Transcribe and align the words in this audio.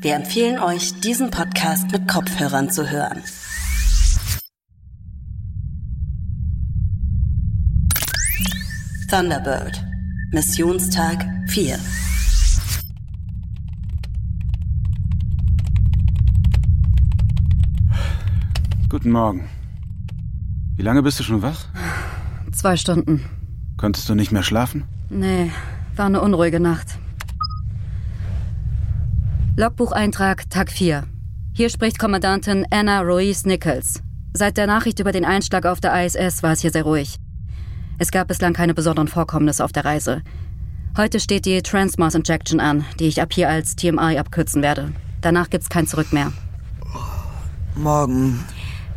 Wir 0.00 0.14
empfehlen 0.14 0.58
euch, 0.60 1.00
diesen 1.00 1.30
Podcast 1.30 1.90
mit 1.90 2.06
Kopfhörern 2.06 2.70
zu 2.70 2.88
hören. 2.90 3.22
Thunderbird. 9.10 9.84
Missionstag 10.32 11.24
4. 11.48 11.78
Guten 18.88 19.10
Morgen. 19.10 19.48
Wie 20.76 20.82
lange 20.82 21.02
bist 21.02 21.18
du 21.18 21.22
schon 21.22 21.42
wach? 21.42 21.66
Zwei 22.52 22.76
Stunden. 22.76 23.24
Konntest 23.76 24.08
du 24.08 24.14
nicht 24.14 24.32
mehr 24.32 24.42
schlafen? 24.42 24.84
Nee, 25.10 25.50
war 25.96 26.06
eine 26.06 26.20
unruhige 26.20 26.60
Nacht. 26.60 26.98
Logbucheintrag 29.58 30.50
Tag 30.50 30.70
4. 30.70 31.04
Hier 31.54 31.70
spricht 31.70 31.98
Kommandantin 31.98 32.66
Anna 32.70 33.00
Ruiz 33.00 33.46
Nichols. 33.46 34.02
Seit 34.34 34.58
der 34.58 34.66
Nachricht 34.66 35.00
über 35.00 35.12
den 35.12 35.24
Einschlag 35.24 35.64
auf 35.64 35.80
der 35.80 36.04
ISS 36.04 36.42
war 36.42 36.52
es 36.52 36.60
hier 36.60 36.70
sehr 36.70 36.82
ruhig. 36.82 37.16
Es 37.96 38.10
gab 38.10 38.28
bislang 38.28 38.52
keine 38.52 38.74
besonderen 38.74 39.08
Vorkommnisse 39.08 39.64
auf 39.64 39.72
der 39.72 39.86
Reise. 39.86 40.20
Heute 40.98 41.20
steht 41.20 41.46
die 41.46 41.62
Transmos 41.62 42.14
Injection 42.14 42.60
an, 42.60 42.84
die 43.00 43.06
ich 43.06 43.22
ab 43.22 43.32
hier 43.32 43.48
als 43.48 43.76
TMI 43.76 44.18
abkürzen 44.18 44.60
werde. 44.60 44.92
Danach 45.22 45.48
gibt's 45.48 45.70
kein 45.70 45.86
Zurück 45.86 46.12
mehr. 46.12 46.32
Morgen. 47.76 48.44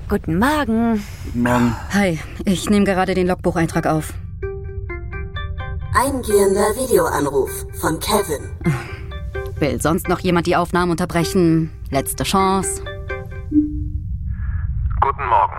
Guten 0.09 0.37
Morgen. 0.37 1.01
Guten 1.23 1.41
Morgen. 1.41 1.75
Hi, 1.93 2.19
ich 2.43 2.69
nehme 2.69 2.83
gerade 2.83 3.13
den 3.13 3.27
Logbucheintrag 3.27 3.87
auf. 3.87 4.13
Eingehender 5.93 6.75
Videoanruf 6.75 7.65
von 7.79 7.97
Kevin. 8.01 8.49
Will 9.59 9.81
sonst 9.81 10.07
noch 10.07 10.19
jemand 10.19 10.47
die 10.47 10.55
Aufnahme 10.55 10.91
unterbrechen? 10.91 11.71
Letzte 11.89 12.23
Chance. 12.23 12.83
Guten 15.01 15.25
Morgen. 15.27 15.57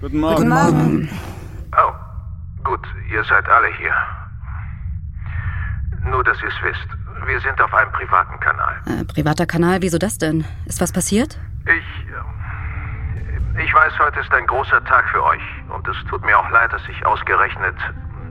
Guten 0.00 0.20
Morgen. 0.20 0.36
Guten 0.36 0.48
Morgen. 0.48 1.08
Oh, 1.76 1.92
gut, 2.64 2.80
ihr 3.10 3.22
seid 3.24 3.48
alle 3.48 3.68
hier. 3.78 3.92
Nur, 6.10 6.24
dass 6.24 6.40
ihr 6.42 6.48
es 6.48 6.54
wisst. 6.64 6.88
Wir 7.26 7.38
sind 7.40 7.60
auf 7.60 7.72
einem 7.72 7.92
privaten 7.92 8.38
Kanal. 8.40 8.80
Äh, 8.86 9.04
privater 9.04 9.46
Kanal, 9.46 9.80
wieso 9.82 9.98
das 9.98 10.18
denn? 10.18 10.44
Ist 10.66 10.80
was 10.80 10.90
passiert? 10.92 11.38
Ich. 11.66 11.70
äh, 13.58 13.64
Ich 13.64 13.72
weiß, 13.74 13.92
heute 13.98 14.20
ist 14.20 14.32
ein 14.32 14.46
großer 14.46 14.82
Tag 14.84 15.08
für 15.10 15.22
euch. 15.22 15.42
Und 15.68 15.86
es 15.86 15.96
tut 16.08 16.24
mir 16.24 16.36
auch 16.38 16.50
leid, 16.50 16.72
dass 16.72 16.82
ich 16.88 17.04
ausgerechnet 17.06 17.76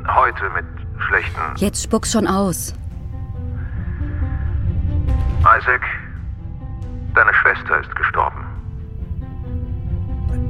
heute 0.08 0.50
mit 0.50 0.66
schlechten. 1.08 1.40
Jetzt 1.58 1.84
spuck's 1.84 2.12
schon 2.12 2.28
aus. 2.28 2.74
Isaac, 5.42 5.82
deine 7.16 7.34
Schwester 7.34 7.80
ist 7.80 7.96
gestorben. 7.96 8.46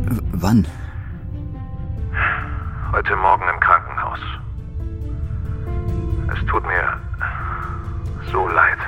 W 0.04 0.22
wann? 0.34 0.68
Heute 2.92 3.16
Morgen 3.16 3.44
im 3.48 3.60
Krankenhaus. 3.62 4.20
Es 6.34 6.46
tut 6.46 6.66
mir 6.68 7.00
so 8.34 8.50
leid. 8.50 8.80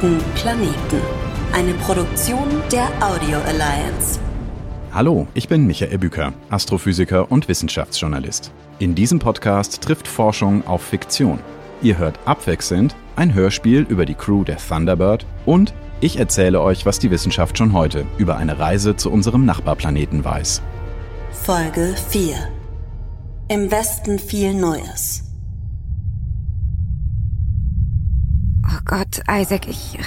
Roten 0.00 0.18
Planeten. 0.34 1.00
Eine 1.52 1.74
Produktion 1.74 2.48
der 2.72 2.88
Audio 3.00 3.38
Alliance. 3.38 4.18
Hallo, 4.92 5.26
ich 5.34 5.48
bin 5.48 5.66
Michael 5.66 5.98
Büker, 5.98 6.32
Astrophysiker 6.48 7.30
und 7.30 7.48
Wissenschaftsjournalist. 7.48 8.50
In 8.78 8.94
diesem 8.94 9.18
Podcast 9.18 9.82
trifft 9.82 10.08
Forschung 10.08 10.66
auf 10.66 10.82
Fiktion. 10.82 11.38
Ihr 11.82 11.98
hört 11.98 12.18
abwechselnd 12.24 12.96
ein 13.16 13.34
Hörspiel 13.34 13.82
über 13.88 14.06
die 14.06 14.14
Crew 14.14 14.44
der 14.44 14.56
Thunderbird 14.56 15.26
und 15.44 15.74
ich 16.00 16.18
erzähle 16.18 16.60
euch, 16.62 16.86
was 16.86 16.98
die 16.98 17.10
Wissenschaft 17.10 17.58
schon 17.58 17.72
heute 17.74 18.06
über 18.16 18.36
eine 18.36 18.58
Reise 18.58 18.96
zu 18.96 19.10
unserem 19.10 19.44
Nachbarplaneten 19.44 20.24
weiß. 20.24 20.62
Folge 21.32 21.94
4. 22.08 22.36
Im 23.48 23.70
Westen 23.70 24.18
viel 24.18 24.54
Neues. 24.54 25.24
Oh 28.64 28.79
Gott, 28.90 29.20
Isaac, 29.30 29.68
ich. 29.68 29.98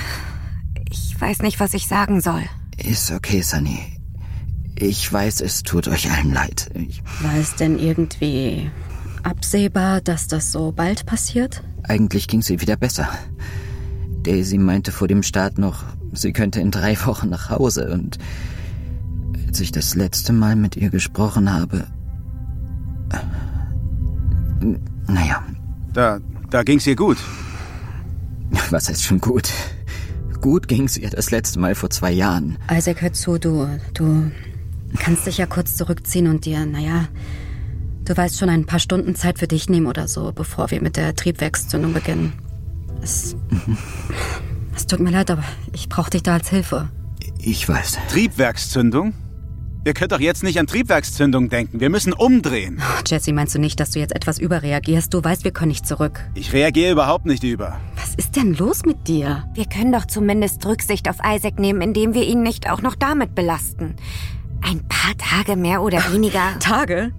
Ich 0.91 1.19
weiß 1.21 1.41
nicht, 1.41 1.61
was 1.61 1.73
ich 1.73 1.87
sagen 1.87 2.19
soll. 2.19 2.43
Ist 2.77 3.11
okay, 3.11 3.41
Sunny. 3.41 3.79
Ich 4.75 5.11
weiß, 5.13 5.39
es 5.39 5.63
tut 5.63 5.87
euch 5.87 6.11
allen 6.11 6.33
leid. 6.33 6.69
Ich, 6.73 7.01
War 7.21 7.33
es 7.39 7.55
denn 7.55 7.79
irgendwie 7.79 8.69
absehbar, 9.23 10.01
dass 10.01 10.27
das 10.27 10.51
so 10.51 10.73
bald 10.73 11.05
passiert? 11.05 11.63
eigentlich 11.85 12.27
ging 12.27 12.41
sie 12.41 12.59
wieder 12.59 12.75
besser. 12.75 13.07
Daisy 14.23 14.57
meinte 14.57 14.91
vor 14.91 15.07
dem 15.07 15.23
Start 15.23 15.57
noch, 15.57 15.83
sie 16.11 16.33
könnte 16.33 16.59
in 16.59 16.71
drei 16.71 16.97
Wochen 17.05 17.29
nach 17.29 17.49
Hause 17.49 17.89
und 17.91 18.17
als 19.47 19.59
ich 19.61 19.71
das 19.71 19.95
letzte 19.95 20.33
Mal 20.33 20.55
mit 20.57 20.75
ihr 20.75 20.89
gesprochen 20.89 21.53
habe. 21.53 21.87
äh, 23.11 24.75
Naja, 25.07 25.41
Da, 25.93 26.19
da 26.49 26.63
ging's 26.63 26.85
ihr 26.87 26.95
gut. 26.97 27.17
Was 28.71 28.89
heißt 28.89 29.03
schon 29.03 29.19
gut? 29.19 29.49
Gut 30.41 30.67
ging's 30.67 30.97
ihr 30.97 31.09
das 31.09 31.31
letzte 31.31 31.59
Mal 31.59 31.75
vor 31.75 31.89
zwei 31.89 32.11
Jahren. 32.11 32.57
Isaac, 32.71 33.01
hör 33.01 33.13
zu, 33.13 33.37
du, 33.37 33.67
du 33.93 34.31
kannst 34.99 35.25
dich 35.25 35.37
ja 35.37 35.45
kurz 35.45 35.75
zurückziehen 35.75 36.27
und 36.27 36.45
dir, 36.45 36.65
naja, 36.65 37.07
du 38.03 38.15
weißt 38.15 38.39
schon 38.39 38.49
ein 38.49 38.65
paar 38.65 38.79
Stunden 38.79 39.15
Zeit 39.15 39.39
für 39.39 39.47
dich 39.47 39.69
nehmen 39.69 39.87
oder 39.87 40.07
so, 40.07 40.31
bevor 40.33 40.71
wir 40.71 40.81
mit 40.81 40.97
der 40.97 41.15
Triebwerkszündung 41.15 41.93
beginnen. 41.93 42.33
Es, 43.01 43.35
es 44.75 44.87
tut 44.87 44.99
mir 44.99 45.11
leid, 45.11 45.31
aber 45.31 45.43
ich 45.71 45.89
brauche 45.89 46.09
dich 46.09 46.23
da 46.23 46.33
als 46.33 46.49
Hilfe. 46.49 46.89
Ich 47.39 47.67
weiß. 47.67 47.97
Triebwerkszündung? 48.09 49.13
Ihr 49.85 49.93
könnt 49.93 50.13
doch 50.13 50.19
jetzt 50.21 50.43
nicht 50.43 50.59
an 50.59 50.67
Triebwerkszündung 50.67 51.49
denken. 51.49 51.81
Wir 51.81 51.89
müssen 51.89 52.13
umdrehen. 52.13 52.81
Oh, 52.81 53.01
Jesse, 53.05 53.33
meinst 53.33 53.53
du 53.53 53.59
nicht, 53.59 53.81
dass 53.81 53.91
du 53.91 53.99
jetzt 53.99 54.15
etwas 54.15 54.39
überreagierst? 54.39 55.13
Du 55.13 55.21
weißt, 55.21 55.43
wir 55.43 55.51
können 55.51 55.69
nicht 55.69 55.85
zurück. 55.85 56.21
Ich 56.35 56.53
reagiere 56.53 56.93
überhaupt 56.93 57.25
nicht 57.25 57.43
über. 57.43 57.79
Was 58.15 58.25
ist 58.25 58.35
denn 58.35 58.53
los 58.53 58.85
mit 58.85 59.07
dir? 59.07 59.49
Wir 59.55 59.65
können 59.65 59.91
doch 59.91 60.05
zumindest 60.05 60.63
Rücksicht 60.67 61.09
auf 61.09 61.15
Isaac 61.25 61.57
nehmen, 61.57 61.81
indem 61.81 62.13
wir 62.13 62.23
ihn 62.23 62.43
nicht 62.43 62.69
auch 62.69 62.83
noch 62.83 62.93
damit 62.93 63.33
belasten. 63.33 63.95
Ein 64.61 64.87
paar 64.87 65.17
Tage 65.17 65.55
mehr 65.55 65.81
oder 65.81 65.97
weniger. 66.13 66.59
Tage? 66.59 67.11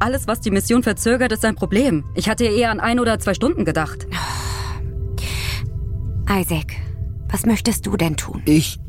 Alles, 0.00 0.26
was 0.26 0.40
die 0.40 0.50
Mission 0.50 0.82
verzögert, 0.82 1.30
ist 1.30 1.44
ein 1.44 1.54
Problem. 1.54 2.02
Ich 2.16 2.28
hatte 2.28 2.46
eher 2.46 2.72
an 2.72 2.80
ein 2.80 2.98
oder 2.98 3.20
zwei 3.20 3.34
Stunden 3.34 3.64
gedacht. 3.64 4.08
Isaac, 6.28 6.72
was 7.28 7.46
möchtest 7.46 7.86
du 7.86 7.96
denn 7.96 8.16
tun? 8.16 8.42
Ich. 8.44 8.80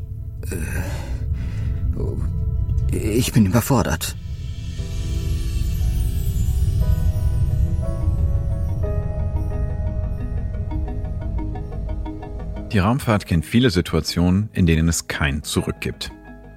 Äh, 0.50 1.96
oh, 1.96 2.16
ich 2.90 3.32
bin 3.32 3.46
überfordert. 3.46 4.16
Die 12.72 12.78
Raumfahrt 12.78 13.26
kennt 13.26 13.44
viele 13.44 13.68
Situationen, 13.68 14.48
in 14.54 14.64
denen 14.64 14.88
es 14.88 15.06
kein 15.06 15.42
Zurück 15.42 15.76
gibt. 15.80 16.10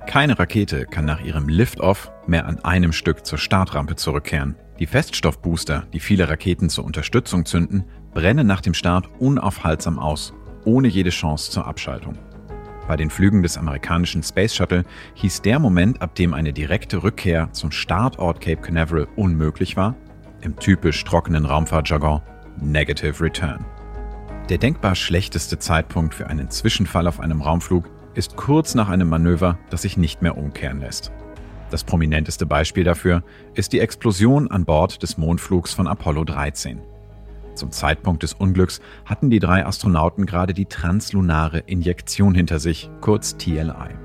Keine 0.08 0.40
Rakete 0.40 0.86
kann 0.86 1.04
nach 1.04 1.20
ihrem 1.20 1.50
Lift-Off 1.50 2.10
mehr 2.26 2.46
an 2.46 2.64
einem 2.64 2.94
Stück 2.94 3.26
zur 3.26 3.38
Startrampe 3.38 3.98
zurückkehren. 3.98 4.56
Die 4.80 4.86
Feststoffbooster, 4.86 5.88
die 5.92 6.00
viele 6.00 6.30
Raketen 6.30 6.70
zur 6.70 6.86
Unterstützung 6.86 7.46
zünden, 7.46 7.84
brennen 8.14 8.48
nach 8.48 8.62
dem 8.62 8.74
Start 8.74 9.10
unaufhaltsam 9.20 10.00
aus, 10.00 10.34
ohne 10.64 10.88
jede 10.88 11.10
Chance 11.10 11.52
zur 11.52 11.68
Abschaltung. 11.68 12.18
Bei 12.88 12.96
den 12.96 13.10
Flügen 13.10 13.44
des 13.44 13.58
amerikanischen 13.58 14.24
Space 14.24 14.56
Shuttle 14.56 14.86
hieß 15.16 15.42
der 15.42 15.60
Moment, 15.60 16.02
ab 16.02 16.16
dem 16.16 16.34
eine 16.34 16.54
direkte 16.54 17.04
Rückkehr 17.04 17.50
zum 17.52 17.72
Startort 17.72 18.40
Cape 18.40 18.62
Canaveral 18.62 19.10
unmöglich 19.18 19.76
war, 19.76 19.98
im 20.40 20.56
typisch 20.56 21.04
trockenen 21.04 21.46
Raumfahrtjargon 21.46 22.22
Negative 22.62 23.20
Return. 23.22 23.66
Der 24.50 24.60
denkbar 24.60 24.94
schlechteste 24.94 25.58
Zeitpunkt 25.58 26.14
für 26.14 26.28
einen 26.28 26.52
Zwischenfall 26.52 27.08
auf 27.08 27.20
einem 27.20 27.42
Raumflug 27.42 27.90
ist 28.14 28.36
kurz 28.36 28.76
nach 28.76 28.90
einem 28.90 29.10
Manöver, 29.10 29.58
das 29.72 29.82
sich 29.82 29.98
nicht 29.98 30.22
mehr 30.22 30.38
umkehren 30.38 30.82
lässt. 30.82 31.12
Das 31.72 31.84
prominenteste 31.84 32.46
Beispiel 32.46 32.84
dafür 32.84 33.24
ist 33.56 33.74
die 33.74 33.80
Explosion 33.80 34.52
an 34.52 34.64
Bord 34.64 35.02
des 35.02 35.18
Mondflugs 35.18 35.74
von 35.74 35.88
Apollo 35.88 36.26
13. 36.26 36.80
Zum 37.56 37.72
Zeitpunkt 37.72 38.22
des 38.22 38.34
Unglücks 38.34 38.82
hatten 39.06 39.32
die 39.32 39.40
drei 39.40 39.66
Astronauten 39.66 40.28
gerade 40.28 40.54
die 40.54 40.66
translunare 40.66 41.60
Injektion 41.60 42.36
hinter 42.36 42.60
sich, 42.60 42.92
kurz 43.02 43.38
TLI. 43.38 43.96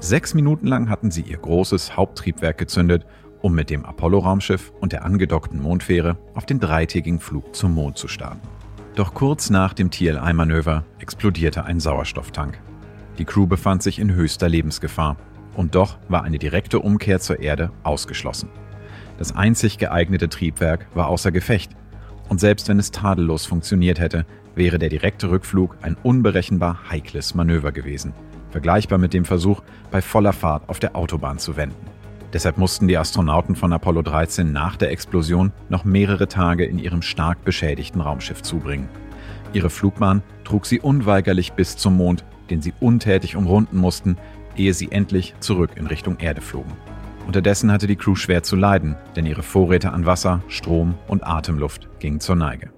Sechs 0.00 0.34
Minuten 0.34 0.66
lang 0.66 0.88
hatten 0.88 1.12
sie 1.12 1.22
ihr 1.22 1.38
großes 1.38 1.96
Haupttriebwerk 1.96 2.58
gezündet, 2.58 3.06
um 3.42 3.54
mit 3.54 3.70
dem 3.70 3.84
Apollo-Raumschiff 3.84 4.72
und 4.80 4.92
der 4.92 5.04
angedockten 5.04 5.62
Mondfähre 5.62 6.16
auf 6.34 6.46
den 6.46 6.58
dreitägigen 6.58 7.20
Flug 7.20 7.54
zum 7.54 7.74
Mond 7.74 7.96
zu 7.96 8.08
starten. 8.08 8.51
Doch 8.94 9.14
kurz 9.14 9.48
nach 9.48 9.72
dem 9.72 9.90
TLI-Manöver 9.90 10.84
explodierte 10.98 11.64
ein 11.64 11.80
Sauerstofftank. 11.80 12.60
Die 13.16 13.24
Crew 13.24 13.46
befand 13.46 13.82
sich 13.82 13.98
in 13.98 14.12
höchster 14.12 14.50
Lebensgefahr 14.50 15.16
und 15.54 15.74
doch 15.74 15.96
war 16.08 16.24
eine 16.24 16.38
direkte 16.38 16.78
Umkehr 16.78 17.18
zur 17.18 17.40
Erde 17.40 17.70
ausgeschlossen. 17.84 18.50
Das 19.16 19.34
einzig 19.34 19.78
geeignete 19.78 20.28
Triebwerk 20.28 20.86
war 20.94 21.08
außer 21.08 21.32
Gefecht 21.32 21.72
und 22.28 22.38
selbst 22.38 22.68
wenn 22.68 22.78
es 22.78 22.90
tadellos 22.90 23.46
funktioniert 23.46 23.98
hätte, 23.98 24.26
wäre 24.54 24.78
der 24.78 24.90
direkte 24.90 25.30
Rückflug 25.30 25.78
ein 25.80 25.96
unberechenbar 26.02 26.90
heikles 26.90 27.34
Manöver 27.34 27.72
gewesen, 27.72 28.12
vergleichbar 28.50 28.98
mit 28.98 29.14
dem 29.14 29.24
Versuch, 29.24 29.62
bei 29.90 30.02
voller 30.02 30.34
Fahrt 30.34 30.68
auf 30.68 30.80
der 30.80 30.96
Autobahn 30.96 31.38
zu 31.38 31.56
wenden. 31.56 31.86
Deshalb 32.32 32.56
mussten 32.56 32.88
die 32.88 32.96
Astronauten 32.96 33.56
von 33.56 33.72
Apollo 33.72 34.02
13 34.02 34.52
nach 34.52 34.76
der 34.76 34.90
Explosion 34.90 35.52
noch 35.68 35.84
mehrere 35.84 36.28
Tage 36.28 36.64
in 36.64 36.78
ihrem 36.78 37.02
stark 37.02 37.44
beschädigten 37.44 38.00
Raumschiff 38.00 38.42
zubringen. 38.42 38.88
Ihre 39.52 39.68
Flugbahn 39.68 40.22
trug 40.44 40.64
sie 40.64 40.80
unweigerlich 40.80 41.52
bis 41.52 41.76
zum 41.76 41.96
Mond, 41.96 42.24
den 42.48 42.62
sie 42.62 42.72
untätig 42.80 43.36
umrunden 43.36 43.76
mussten, 43.76 44.16
ehe 44.56 44.72
sie 44.72 44.90
endlich 44.90 45.34
zurück 45.40 45.72
in 45.76 45.86
Richtung 45.86 46.18
Erde 46.18 46.40
flogen. 46.40 46.72
Unterdessen 47.26 47.70
hatte 47.70 47.86
die 47.86 47.96
Crew 47.96 48.14
schwer 48.14 48.42
zu 48.42 48.56
leiden, 48.56 48.96
denn 49.14 49.26
ihre 49.26 49.42
Vorräte 49.42 49.92
an 49.92 50.06
Wasser, 50.06 50.42
Strom 50.48 50.94
und 51.08 51.24
Atemluft 51.26 51.88
gingen 52.00 52.20
zur 52.20 52.36
Neige. 52.36 52.70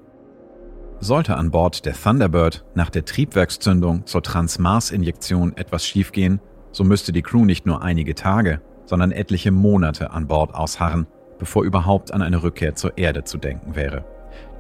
Sollte 1.01 1.37
an 1.37 1.51
Bord 1.51 1.87
der 1.87 1.95
Thunderbird 1.95 2.65
nach 2.75 2.91
der 2.91 3.05
Triebwerkszündung 3.05 4.07
zur 4.07 4.23
Transmars-Injektion 4.23 5.57
etwas 5.57 5.87
schiefgehen, 5.87 6.41
so 6.73 6.85
müsste 6.85 7.13
die 7.13 7.23
Crew 7.23 7.45
nicht 7.45 7.67
nur 7.67 7.83
einige 7.83 8.15
Tage, 8.15 8.61
sondern 8.87 9.13
etliche 9.13 9.51
Monate 9.51 10.11
an 10.11 10.27
Bord 10.27 10.55
ausharren, 10.55 11.07
bevor 11.39 11.65
überhaupt 11.65 12.13
an 12.13 12.23
eine 12.23 12.43
Rückkehr 12.43 12.75
zur 12.75 12.97
Erde 12.99 13.25
zu 13.25 13.39
denken 13.39 13.77
wäre. 13.77 14.05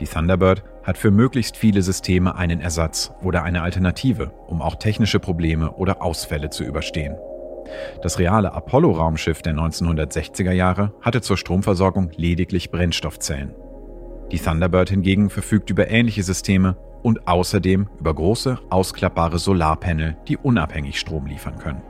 Die 0.00 0.06
Thunderbird 0.06 0.62
hat 0.82 0.98
für 0.98 1.10
möglichst 1.10 1.56
viele 1.56 1.82
Systeme 1.82 2.34
einen 2.36 2.60
Ersatz 2.60 3.12
oder 3.22 3.42
eine 3.42 3.62
Alternative, 3.62 4.32
um 4.46 4.60
auch 4.62 4.76
technische 4.76 5.18
Probleme 5.18 5.72
oder 5.72 6.02
Ausfälle 6.02 6.50
zu 6.50 6.64
überstehen. 6.64 7.16
Das 8.02 8.18
reale 8.18 8.52
Apollo-Raumschiff 8.52 9.42
der 9.42 9.54
1960er 9.54 10.52
Jahre 10.52 10.92
hatte 11.00 11.22
zur 11.22 11.36
Stromversorgung 11.36 12.10
lediglich 12.16 12.70
Brennstoffzellen. 12.70 13.54
Die 14.30 14.38
Thunderbird 14.38 14.90
hingegen 14.90 15.30
verfügt 15.30 15.70
über 15.70 15.88
ähnliche 15.88 16.22
Systeme 16.22 16.76
und 17.02 17.28
außerdem 17.28 17.88
über 17.98 18.14
große, 18.14 18.58
ausklappbare 18.70 19.38
Solarpanel, 19.38 20.16
die 20.28 20.36
unabhängig 20.36 20.98
Strom 20.98 21.26
liefern 21.26 21.58
können. 21.58 21.82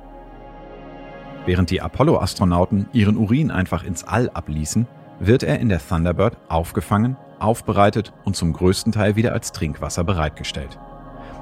Während 1.47 1.71
die 1.71 1.83
Apollo-Astronauten 1.83 2.89
ihren 2.93 3.17
Urin 3.17 3.51
einfach 3.51 3.85
ins 3.85 4.05
All 4.05 4.31
abließen, 4.31 4.87
wird 5.21 5.43
er 5.43 5.61
in 5.61 5.69
der 5.69 5.81
Thunderbird 5.87 6.37
aufgefangen, 6.49 7.17
aufbereitet 7.39 8.13
und 8.25 8.35
zum 8.35 8.53
größten 8.53 8.93
Teil 8.93 9.17
wieder 9.17 9.33
als 9.33 9.53
Trinkwasser 9.53 10.05
bereitgestellt. 10.05 10.79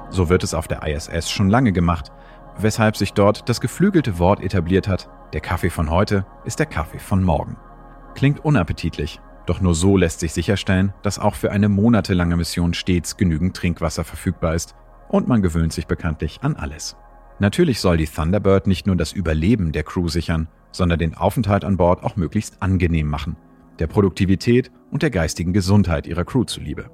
So 0.09 0.29
wird 0.29 0.43
es 0.43 0.53
auf 0.53 0.67
der 0.67 0.85
ISS 0.85 1.31
schon 1.31 1.49
lange 1.49 1.71
gemacht, 1.71 2.11
weshalb 2.57 2.97
sich 2.97 3.13
dort 3.13 3.47
das 3.49 3.61
geflügelte 3.61 4.19
Wort 4.19 4.41
etabliert 4.41 4.87
hat, 4.87 5.09
der 5.31 5.41
Kaffee 5.41 5.69
von 5.69 5.89
heute 5.89 6.25
ist 6.43 6.59
der 6.59 6.65
Kaffee 6.65 6.99
von 6.99 7.23
morgen. 7.23 7.55
Klingt 8.13 8.43
unappetitlich, 8.43 9.19
doch 9.45 9.61
nur 9.61 9.73
so 9.73 9.97
lässt 9.97 10.19
sich 10.19 10.33
sicherstellen, 10.33 10.93
dass 11.01 11.17
auch 11.17 11.35
für 11.35 11.51
eine 11.51 11.69
monatelange 11.69 12.35
Mission 12.35 12.73
stets 12.73 13.17
genügend 13.17 13.55
Trinkwasser 13.55 14.03
verfügbar 14.03 14.53
ist 14.53 14.75
und 15.09 15.27
man 15.27 15.41
gewöhnt 15.41 15.73
sich 15.73 15.87
bekanntlich 15.87 16.39
an 16.43 16.55
alles. 16.55 16.95
Natürlich 17.39 17.79
soll 17.79 17.97
die 17.97 18.05
Thunderbird 18.05 18.67
nicht 18.67 18.87
nur 18.87 18.95
das 18.95 19.11
Überleben 19.11 19.71
der 19.71 19.83
Crew 19.83 20.07
sichern, 20.07 20.47
sondern 20.71 20.99
den 20.99 21.15
Aufenthalt 21.15 21.65
an 21.65 21.77
Bord 21.77 22.03
auch 22.03 22.15
möglichst 22.15 22.61
angenehm 22.61 23.07
machen, 23.07 23.37
der 23.79 23.87
Produktivität 23.87 24.71
und 24.91 25.03
der 25.03 25.09
geistigen 25.09 25.53
Gesundheit 25.53 26.07
ihrer 26.07 26.25
Crew 26.25 26.43
zuliebe. 26.43 26.89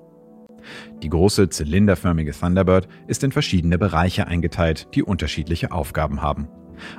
Die 1.01 1.09
große 1.09 1.49
zylinderförmige 1.49 2.31
Thunderbird 2.31 2.87
ist 3.07 3.23
in 3.23 3.31
verschiedene 3.31 3.77
Bereiche 3.77 4.27
eingeteilt, 4.27 4.87
die 4.93 5.03
unterschiedliche 5.03 5.71
Aufgaben 5.71 6.21
haben. 6.21 6.47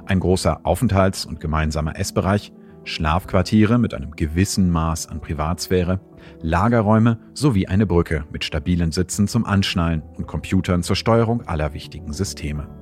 Ein 0.07 0.21
großer 0.21 0.65
Aufenthalts- 0.65 1.27
und 1.27 1.41
gemeinsamer 1.41 1.99
Essbereich, 1.99 2.53
Schlafquartiere 2.85 3.79
mit 3.79 3.93
einem 3.93 4.13
gewissen 4.13 4.71
Maß 4.71 5.09
an 5.09 5.21
Privatsphäre, 5.21 6.01
Lagerräume 6.41 7.19
sowie 7.35 7.67
eine 7.67 7.87
Brücke 7.87 8.25
mit 8.33 8.45
stabilen 8.45 8.93
Sitzen 8.93 9.29
zum 9.29 9.45
Anschnallen 9.45 10.03
und 10.17 10.27
Computern 10.27 10.83
zur 10.83 10.97
Steuerung 10.97 11.43
aller 11.43 11.75
wichtigen 11.75 12.13
Systeme. 12.13 12.80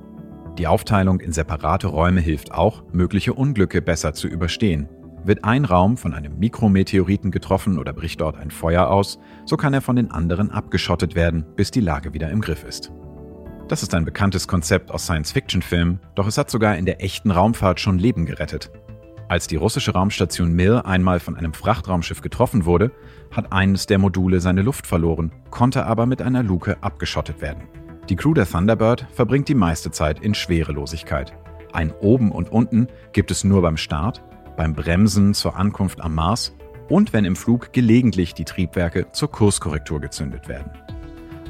Die 0.59 0.67
Aufteilung 0.67 1.19
in 1.19 1.31
separate 1.31 1.87
Räume 1.87 2.21
hilft 2.21 2.51
auch, 2.51 2.83
mögliche 2.91 3.33
Unglücke 3.33 3.81
besser 3.81 4.13
zu 4.13 4.27
überstehen 4.27 4.87
wird 5.23 5.43
ein 5.43 5.65
Raum 5.65 5.97
von 5.97 6.13
einem 6.13 6.37
Mikrometeoriten 6.39 7.31
getroffen 7.31 7.77
oder 7.77 7.93
bricht 7.93 8.21
dort 8.21 8.37
ein 8.37 8.51
Feuer 8.51 8.89
aus, 8.89 9.19
so 9.45 9.57
kann 9.57 9.73
er 9.73 9.81
von 9.81 9.95
den 9.95 10.11
anderen 10.11 10.51
abgeschottet 10.51 11.15
werden, 11.15 11.45
bis 11.55 11.71
die 11.71 11.81
Lage 11.81 12.13
wieder 12.13 12.29
im 12.29 12.41
Griff 12.41 12.63
ist. 12.63 12.91
Das 13.67 13.83
ist 13.83 13.93
ein 13.93 14.05
bekanntes 14.05 14.47
Konzept 14.47 14.91
aus 14.91 15.03
Science-Fiction-Filmen, 15.03 15.99
doch 16.15 16.27
es 16.27 16.37
hat 16.37 16.49
sogar 16.49 16.77
in 16.77 16.85
der 16.85 17.03
echten 17.03 17.31
Raumfahrt 17.31 17.79
schon 17.79 17.99
Leben 17.99 18.25
gerettet. 18.25 18.71
Als 19.27 19.45
die 19.45 19.57
russische 19.57 19.91
Raumstation 19.91 20.53
Mir 20.53 20.87
einmal 20.87 21.19
von 21.19 21.35
einem 21.35 21.53
Frachtraumschiff 21.53 22.21
getroffen 22.21 22.65
wurde, 22.65 22.91
hat 23.29 23.53
eines 23.53 23.85
der 23.85 23.99
Module 23.99 24.39
seine 24.39 24.63
Luft 24.63 24.87
verloren, 24.87 25.31
konnte 25.51 25.85
aber 25.85 26.07
mit 26.07 26.23
einer 26.23 26.41
Luke 26.41 26.77
abgeschottet 26.81 27.41
werden. 27.41 27.61
Die 28.09 28.15
Crew 28.15 28.33
der 28.33 28.47
Thunderbird 28.47 29.05
verbringt 29.11 29.47
die 29.49 29.55
meiste 29.55 29.91
Zeit 29.91 30.19
in 30.19 30.33
Schwerelosigkeit. 30.33 31.31
Ein 31.71 31.91
Oben 31.91 32.31
und 32.31 32.51
Unten 32.51 32.87
gibt 33.13 33.29
es 33.29 33.43
nur 33.43 33.61
beim 33.61 33.77
Start 33.77 34.23
beim 34.57 34.73
Bremsen 34.73 35.33
zur 35.33 35.55
Ankunft 35.55 36.01
am 36.01 36.15
Mars 36.15 36.53
und 36.89 37.13
wenn 37.13 37.23
im 37.23 37.37
Flug 37.37 37.71
gelegentlich 37.71 38.33
die 38.33 38.43
Triebwerke 38.43 39.11
zur 39.13 39.31
Kurskorrektur 39.31 40.01
gezündet 40.01 40.49
werden. 40.49 40.71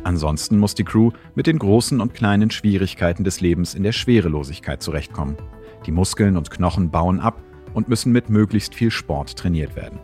Ansonsten 0.04 0.60
muss 0.60 0.76
die 0.76 0.84
Crew 0.84 1.12
mit 1.34 1.48
den 1.48 1.58
großen 1.58 2.02
und 2.02 2.14
kleinen 2.14 2.52
Schwierigkeiten 2.52 3.24
des 3.24 3.42
Lebens 3.42 3.74
in 3.74 3.82
der 3.82 3.94
Schwerelosigkeit 3.94 4.84
zurechtkommen. 4.84 5.38
Die 5.86 5.92
Muskeln 5.92 6.38
und 6.38 6.52
Knochen 6.52 6.92
bauen 6.92 7.20
ab 7.20 7.42
und 7.74 7.88
müssen 7.88 8.12
mit 8.12 8.30
möglichst 8.30 8.76
viel 8.76 8.92
Sport 8.92 9.38
trainiert 9.38 9.76
werden. 9.76 10.00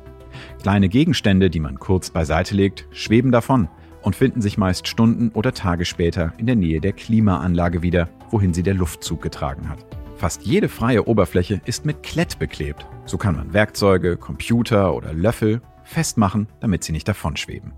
Kleine 0.62 0.90
Gegenstände, 0.90 1.50
die 1.50 1.60
man 1.60 1.80
kurz 1.80 2.10
beiseite 2.10 2.56
legt, 2.56 2.88
schweben 2.92 3.32
davon 3.32 3.68
und 4.06 4.16
finden 4.16 4.40
sich 4.40 4.58
meist 4.58 4.88
Stunden 4.88 5.30
oder 5.30 5.52
Tage 5.52 5.84
später 5.84 6.32
in 6.38 6.46
der 6.46 6.56
Nähe 6.56 6.80
der 6.80 6.94
Klimaanlage 6.94 7.82
wieder, 7.82 8.08
wohin 8.30 8.54
sie 8.54 8.64
der 8.64 8.76
Luftzug 8.76 9.22
getragen 9.22 9.68
hat. 9.68 9.84
Fast 10.16 10.44
jede 10.44 10.70
freie 10.70 11.08
Oberfläche 11.08 11.60
ist 11.66 11.86
mit 11.86 12.04
Klett 12.04 12.40
beklebt. 12.40 12.86
So 13.06 13.18
kann 13.18 13.36
man 13.36 13.52
Werkzeuge, 13.52 14.16
Computer 14.16 14.94
oder 14.94 15.12
Löffel 15.12 15.62
festmachen, 15.84 16.48
damit 16.62 16.84
sie 16.84 16.92
nicht 16.92 17.08
davonschweben. 17.08 17.74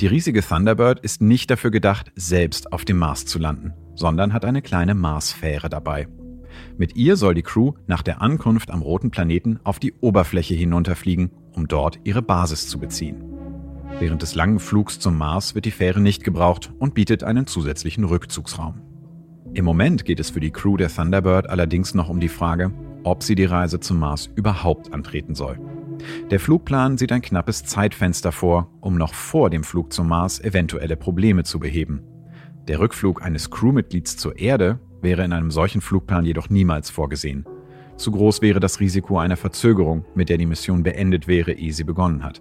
Die 0.00 0.06
riesige 0.06 0.42
Thunderbird 0.42 1.00
ist 1.00 1.20
nicht 1.20 1.50
dafür 1.50 1.70
gedacht, 1.70 2.10
selbst 2.16 2.72
auf 2.72 2.84
dem 2.84 2.98
Mars 2.98 3.26
zu 3.26 3.38
landen, 3.38 3.74
sondern 3.94 4.32
hat 4.32 4.44
eine 4.44 4.62
kleine 4.62 4.94
Marsfähre 4.94 5.68
dabei. 5.68 6.08
Mit 6.78 6.96
ihr 6.96 7.16
soll 7.16 7.34
die 7.34 7.42
Crew 7.42 7.72
nach 7.86 8.02
der 8.02 8.22
Ankunft 8.22 8.70
am 8.70 8.80
roten 8.80 9.10
Planeten 9.10 9.60
auf 9.62 9.78
die 9.78 9.92
Oberfläche 10.00 10.54
hinunterfliegen, 10.54 11.30
um 11.52 11.68
dort 11.68 12.00
ihre 12.04 12.22
Basis 12.22 12.68
zu 12.68 12.78
beziehen. 12.78 13.37
Während 14.00 14.22
des 14.22 14.36
langen 14.36 14.60
Flugs 14.60 15.00
zum 15.00 15.18
Mars 15.18 15.56
wird 15.56 15.64
die 15.64 15.72
Fähre 15.72 16.00
nicht 16.00 16.22
gebraucht 16.22 16.70
und 16.78 16.94
bietet 16.94 17.24
einen 17.24 17.48
zusätzlichen 17.48 18.04
Rückzugsraum. 18.04 18.80
Im 19.54 19.64
Moment 19.64 20.04
geht 20.04 20.20
es 20.20 20.30
für 20.30 20.38
die 20.38 20.52
Crew 20.52 20.76
der 20.76 20.88
Thunderbird 20.88 21.50
allerdings 21.50 21.94
noch 21.94 22.08
um 22.08 22.20
die 22.20 22.28
Frage, 22.28 22.70
ob 23.02 23.24
sie 23.24 23.34
die 23.34 23.44
Reise 23.44 23.80
zum 23.80 23.98
Mars 23.98 24.30
überhaupt 24.36 24.92
antreten 24.92 25.34
soll. 25.34 25.58
Der 26.30 26.38
Flugplan 26.38 26.96
sieht 26.96 27.10
ein 27.10 27.22
knappes 27.22 27.64
Zeitfenster 27.64 28.30
vor, 28.30 28.70
um 28.80 28.96
noch 28.96 29.14
vor 29.14 29.50
dem 29.50 29.64
Flug 29.64 29.92
zum 29.92 30.06
Mars 30.06 30.40
eventuelle 30.40 30.96
Probleme 30.96 31.42
zu 31.42 31.58
beheben. 31.58 32.04
Der 32.68 32.78
Rückflug 32.78 33.22
eines 33.22 33.50
Crewmitglieds 33.50 34.16
zur 34.16 34.38
Erde 34.38 34.78
wäre 35.02 35.24
in 35.24 35.32
einem 35.32 35.50
solchen 35.50 35.80
Flugplan 35.80 36.24
jedoch 36.24 36.50
niemals 36.50 36.88
vorgesehen. 36.88 37.46
Zu 37.96 38.12
groß 38.12 38.42
wäre 38.42 38.60
das 38.60 38.78
Risiko 38.78 39.18
einer 39.18 39.36
Verzögerung, 39.36 40.04
mit 40.14 40.28
der 40.28 40.38
die 40.38 40.46
Mission 40.46 40.84
beendet 40.84 41.26
wäre, 41.26 41.52
ehe 41.52 41.72
sie 41.72 41.82
begonnen 41.82 42.22
hat. 42.22 42.40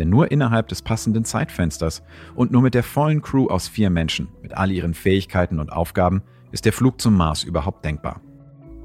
Denn 0.00 0.08
nur 0.08 0.30
innerhalb 0.30 0.66
des 0.68 0.80
passenden 0.80 1.26
Zeitfensters 1.26 2.02
und 2.34 2.50
nur 2.50 2.62
mit 2.62 2.72
der 2.72 2.82
vollen 2.82 3.20
Crew 3.20 3.48
aus 3.48 3.68
vier 3.68 3.90
Menschen, 3.90 4.28
mit 4.40 4.56
all 4.56 4.70
ihren 4.70 4.94
Fähigkeiten 4.94 5.60
und 5.60 5.70
Aufgaben, 5.70 6.22
ist 6.52 6.64
der 6.64 6.72
Flug 6.72 7.02
zum 7.02 7.14
Mars 7.18 7.44
überhaupt 7.44 7.84
denkbar? 7.84 8.22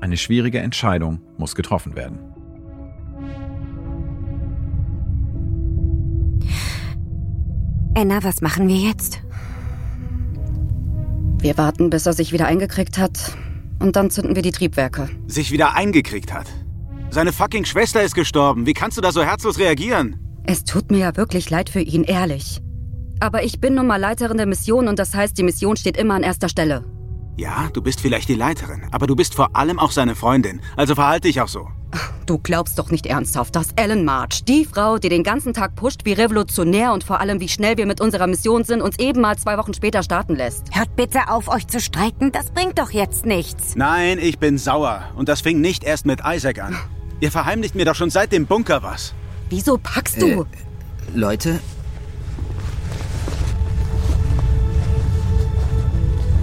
Eine 0.01 0.17
schwierige 0.17 0.59
Entscheidung 0.59 1.21
muss 1.37 1.55
getroffen 1.55 1.95
werden. 1.95 2.19
Anna, 7.95 8.21
was 8.21 8.41
machen 8.41 8.67
wir 8.67 8.75
jetzt? 8.75 9.21
Wir 11.39 11.57
warten, 11.57 11.89
bis 11.89 12.05
er 12.05 12.11
sich 12.11 12.33
wieder 12.33 12.47
eingekriegt 12.47 12.97
hat. 12.97 13.37
Und 13.79 13.95
dann 13.95 14.09
zünden 14.09 14.35
wir 14.35 14.41
die 14.41 14.51
Triebwerke. 14.51 15.07
Sich 15.27 15.53
wieder 15.53 15.75
eingekriegt 15.75 16.33
hat. 16.33 16.47
Seine 17.09 17.31
fucking 17.31 17.63
Schwester 17.63 18.03
ist 18.03 18.15
gestorben. 18.15 18.65
Wie 18.65 18.73
kannst 18.73 18.97
du 18.97 19.01
da 19.01 19.13
so 19.13 19.23
herzlos 19.23 19.59
reagieren? 19.59 20.19
Es 20.47 20.63
tut 20.63 20.91
mir 20.91 20.99
ja 20.99 21.17
wirklich 21.17 21.49
leid 21.49 21.69
für 21.71 21.79
ihn, 21.79 22.03
ehrlich. 22.03 22.61
Aber 23.19 23.43
ich 23.43 23.59
bin 23.59 23.73
nun 23.73 23.87
mal 23.87 23.99
Leiterin 23.99 24.37
der 24.37 24.45
Mission 24.45 24.87
und 24.87 24.99
das 24.99 25.15
heißt, 25.15 25.35
die 25.37 25.43
Mission 25.43 25.75
steht 25.75 25.97
immer 25.97 26.13
an 26.13 26.23
erster 26.23 26.49
Stelle. 26.49 26.83
Ja, 27.35 27.69
du 27.73 27.81
bist 27.81 27.99
vielleicht 27.99 28.29
die 28.29 28.35
Leiterin, 28.35 28.83
aber 28.91 29.07
du 29.07 29.15
bist 29.15 29.33
vor 29.33 29.55
allem 29.55 29.79
auch 29.79 29.91
seine 29.91 30.15
Freundin. 30.15 30.61
Also 30.77 30.93
verhalte 30.93 31.27
dich 31.27 31.41
auch 31.41 31.47
so. 31.47 31.67
Du 32.27 32.37
glaubst 32.37 32.77
doch 32.77 32.91
nicht 32.91 33.07
ernsthaft, 33.07 33.55
dass 33.55 33.69
Ellen 33.75 34.05
March, 34.05 34.43
die 34.45 34.65
Frau, 34.65 34.97
die 34.99 35.09
den 35.09 35.23
ganzen 35.23 35.53
Tag 35.53 35.75
pusht, 35.75 36.05
wie 36.05 36.13
revolutionär 36.13 36.93
und 36.93 37.03
vor 37.03 37.19
allem 37.19 37.39
wie 37.39 37.49
schnell 37.49 37.77
wir 37.77 37.85
mit 37.85 37.99
unserer 37.99 38.27
Mission 38.27 38.63
sind, 38.63 38.81
uns 38.81 38.99
eben 38.99 39.21
mal 39.21 39.37
zwei 39.37 39.57
Wochen 39.57 39.73
später 39.73 40.03
starten 40.03 40.35
lässt. 40.35 40.75
Hört 40.75 40.95
bitte 40.95 41.29
auf, 41.29 41.47
euch 41.47 41.67
zu 41.67 41.79
streiten. 41.79 42.31
Das 42.31 42.51
bringt 42.51 42.77
doch 42.77 42.91
jetzt 42.91 43.25
nichts. 43.25 43.75
Nein, 43.75 44.19
ich 44.19 44.37
bin 44.37 44.57
sauer. 44.57 45.03
Und 45.15 45.27
das 45.27 45.41
fing 45.41 45.59
nicht 45.61 45.83
erst 45.83 46.05
mit 46.05 46.21
Isaac 46.25 46.59
an. 46.59 46.75
Ihr 47.19 47.31
verheimlicht 47.31 47.75
mir 47.75 47.85
doch 47.85 47.95
schon 47.95 48.09
seit 48.09 48.31
dem 48.31 48.45
Bunker 48.45 48.83
was. 48.83 49.13
Wieso 49.49 49.77
packst 49.77 50.21
du? 50.21 50.41
Äh, 50.41 50.45
Leute, 51.13 51.59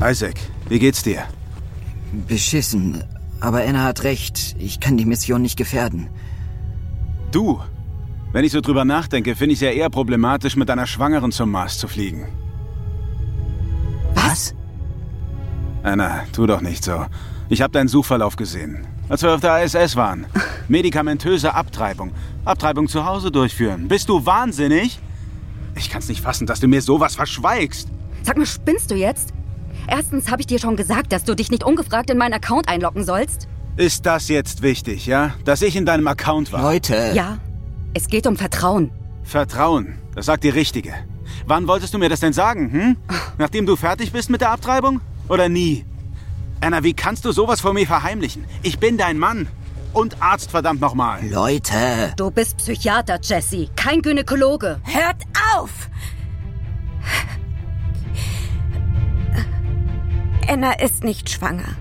Isaac, 0.01 0.35
wie 0.69 0.79
geht's 0.79 1.03
dir? 1.03 1.25
beschissen. 2.13 3.03
Aber 3.41 3.63
Anna 3.63 3.85
hat 3.85 4.05
recht. 4.05 4.55
Ich 4.59 4.81
kann 4.81 4.97
die 4.97 5.05
Mission 5.05 5.43
nicht 5.43 5.57
gefährden. 5.57 6.09
Du? 7.33 7.61
Wenn 8.33 8.45
ich 8.45 8.53
so 8.53 8.61
drüber 8.61 8.85
nachdenke, 8.85 9.35
finde 9.35 9.55
ich 9.55 9.59
es 9.59 9.63
ja 9.63 9.71
eher 9.71 9.91
problematisch, 9.91 10.57
mit 10.57 10.71
einer 10.71 10.87
Schwangeren 10.87 11.33
zum 11.33 11.51
Mars 11.51 11.79
zu 11.79 11.89
fliegen. 11.89 12.29
Was? 14.15 14.55
Anna, 15.83 16.25
tu 16.33 16.47
doch 16.47 16.61
nicht 16.61 16.85
so. 16.85 17.07
Ich 17.49 17.61
habe 17.61 17.73
deinen 17.73 17.89
Suchverlauf 17.89 18.37
gesehen. 18.37 18.87
Als 19.13 19.23
wir 19.23 19.35
auf 19.35 19.43
der 19.43 19.63
ISS 19.63 19.95
waren. 19.95 20.25
Medikamentöse 20.69 21.53
Abtreibung. 21.53 22.13
Abtreibung 22.47 22.89
zu 22.89 23.05
Hause 23.05 23.31
durchführen. 23.31 23.87
Bist 23.87 24.09
du 24.09 24.25
wahnsinnig? 24.25 25.01
Ich 25.77 25.91
kann's 25.91 26.09
nicht 26.09 26.23
fassen, 26.23 26.47
dass 26.47 26.61
du 26.61 26.67
mir 26.67 26.81
sowas 26.81 27.15
verschweigst. 27.15 27.91
Sag 28.23 28.39
mal, 28.39 28.47
spinnst 28.47 28.91
du 28.91 28.95
jetzt? 28.95 29.35
Erstens 29.87 30.31
habe 30.31 30.41
ich 30.41 30.47
dir 30.47 30.59
schon 30.59 30.77
gesagt, 30.77 31.13
dass 31.13 31.25
du 31.25 31.35
dich 31.35 31.51
nicht 31.51 31.63
ungefragt 31.63 32.09
in 32.09 32.17
meinen 32.17 32.33
Account 32.33 32.71
einloggen 32.71 33.05
sollst. 33.05 33.49
Ist 33.77 34.07
das 34.07 34.29
jetzt 34.29 34.63
wichtig, 34.63 35.05
ja? 35.05 35.35
Dass 35.45 35.61
ich 35.61 35.77
in 35.77 35.85
deinem 35.85 36.07
Account 36.07 36.51
war? 36.51 36.63
Leute. 36.63 37.13
Ja, 37.13 37.37
es 37.93 38.07
geht 38.07 38.27
um 38.27 38.37
Vertrauen. 38.37 38.93
Vertrauen, 39.25 39.99
das 40.15 40.25
sagt 40.25 40.43
die 40.43 40.49
Richtige. 40.49 40.95
Wann 41.47 41.69
wolltest 41.69 41.93
du 41.93 41.99
mir 41.99 42.09
das 42.09 42.21
denn 42.21 42.33
sagen, 42.33 42.73
hm? 42.73 42.97
Nachdem 43.37 43.67
du 43.67 43.77
fertig 43.77 44.11
bist 44.11 44.31
mit 44.31 44.41
der 44.41 44.53
Abtreibung? 44.53 45.03
Oder 45.29 45.51
nie? 45.51 45.85
Anna, 46.63 46.85
wie 46.85 46.95
kannst 46.95 47.25
du 47.25 47.33
sowas 47.33 47.61
vor 47.61 47.75
mir 47.75 47.89
verheimlichen? 47.89 48.45
Ich 48.63 48.79
bin 48.79 48.97
dein 48.97 49.19
Mann. 49.19 49.49
Und 49.93 50.23
Arzt, 50.23 50.53
verdammt 50.53 50.81
nochmal. 50.81 51.21
Leute. 51.29 52.15
Du 52.17 52.31
bist 52.31 52.59
Psychiater, 52.59 53.19
Jesse, 53.21 53.69
kein 53.75 54.01
Gynäkologe. 54.01 54.81
Hört 54.85 55.25
auf! 55.57 55.91
Anna 60.47 60.73
ist 60.75 61.03
nicht 61.03 61.31
schwanger. 61.31 61.75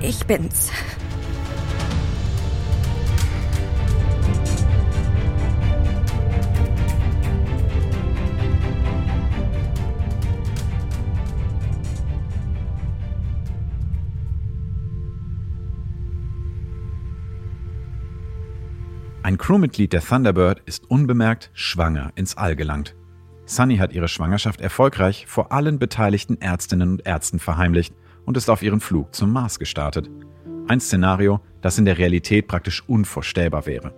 Ich 0.00 0.26
bin's. 0.26 0.72
Ein 19.24 19.38
Crewmitglied 19.38 19.94
der 19.94 20.02
Thunderbird 20.02 20.60
ist 20.66 20.90
unbemerkt 20.90 21.48
schwanger 21.54 22.12
ins 22.14 22.36
All 22.36 22.56
gelangt. 22.56 22.94
Sunny 23.46 23.78
hat 23.78 23.94
ihre 23.94 24.06
Schwangerschaft 24.06 24.60
erfolgreich 24.60 25.24
vor 25.26 25.50
allen 25.50 25.78
beteiligten 25.78 26.38
Ärztinnen 26.42 26.90
und 26.90 27.06
Ärzten 27.06 27.38
verheimlicht 27.38 27.94
und 28.26 28.36
ist 28.36 28.50
auf 28.50 28.62
ihren 28.62 28.80
Flug 28.80 29.14
zum 29.14 29.32
Mars 29.32 29.58
gestartet. 29.58 30.10
Ein 30.68 30.78
Szenario, 30.78 31.40
das 31.62 31.78
in 31.78 31.86
der 31.86 31.96
Realität 31.96 32.48
praktisch 32.48 32.86
unvorstellbar 32.86 33.64
wäre. 33.64 33.94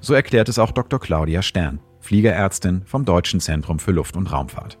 So 0.00 0.12
erklärt 0.12 0.48
es 0.48 0.58
auch 0.58 0.72
Dr. 0.72 0.98
Claudia 0.98 1.42
Stern, 1.42 1.78
Fliegerärztin 2.00 2.82
vom 2.84 3.04
Deutschen 3.04 3.38
Zentrum 3.38 3.78
für 3.78 3.92
Luft- 3.92 4.16
und 4.16 4.32
Raumfahrt. 4.32 4.80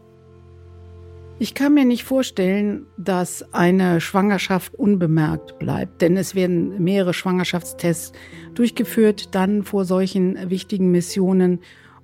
Ich 1.40 1.54
kann 1.54 1.74
mir 1.74 1.84
nicht 1.84 2.04
vorstellen, 2.04 2.86
dass 2.96 3.52
eine 3.52 4.00
Schwangerschaft 4.00 4.76
unbemerkt 4.76 5.58
bleibt, 5.58 6.00
denn 6.00 6.16
es 6.16 6.36
werden 6.36 6.82
mehrere 6.82 7.12
Schwangerschaftstests 7.12 8.12
durchgeführt, 8.54 9.34
dann 9.34 9.64
vor 9.64 9.84
solchen 9.84 10.48
wichtigen 10.48 10.92
Missionen. 10.92 11.58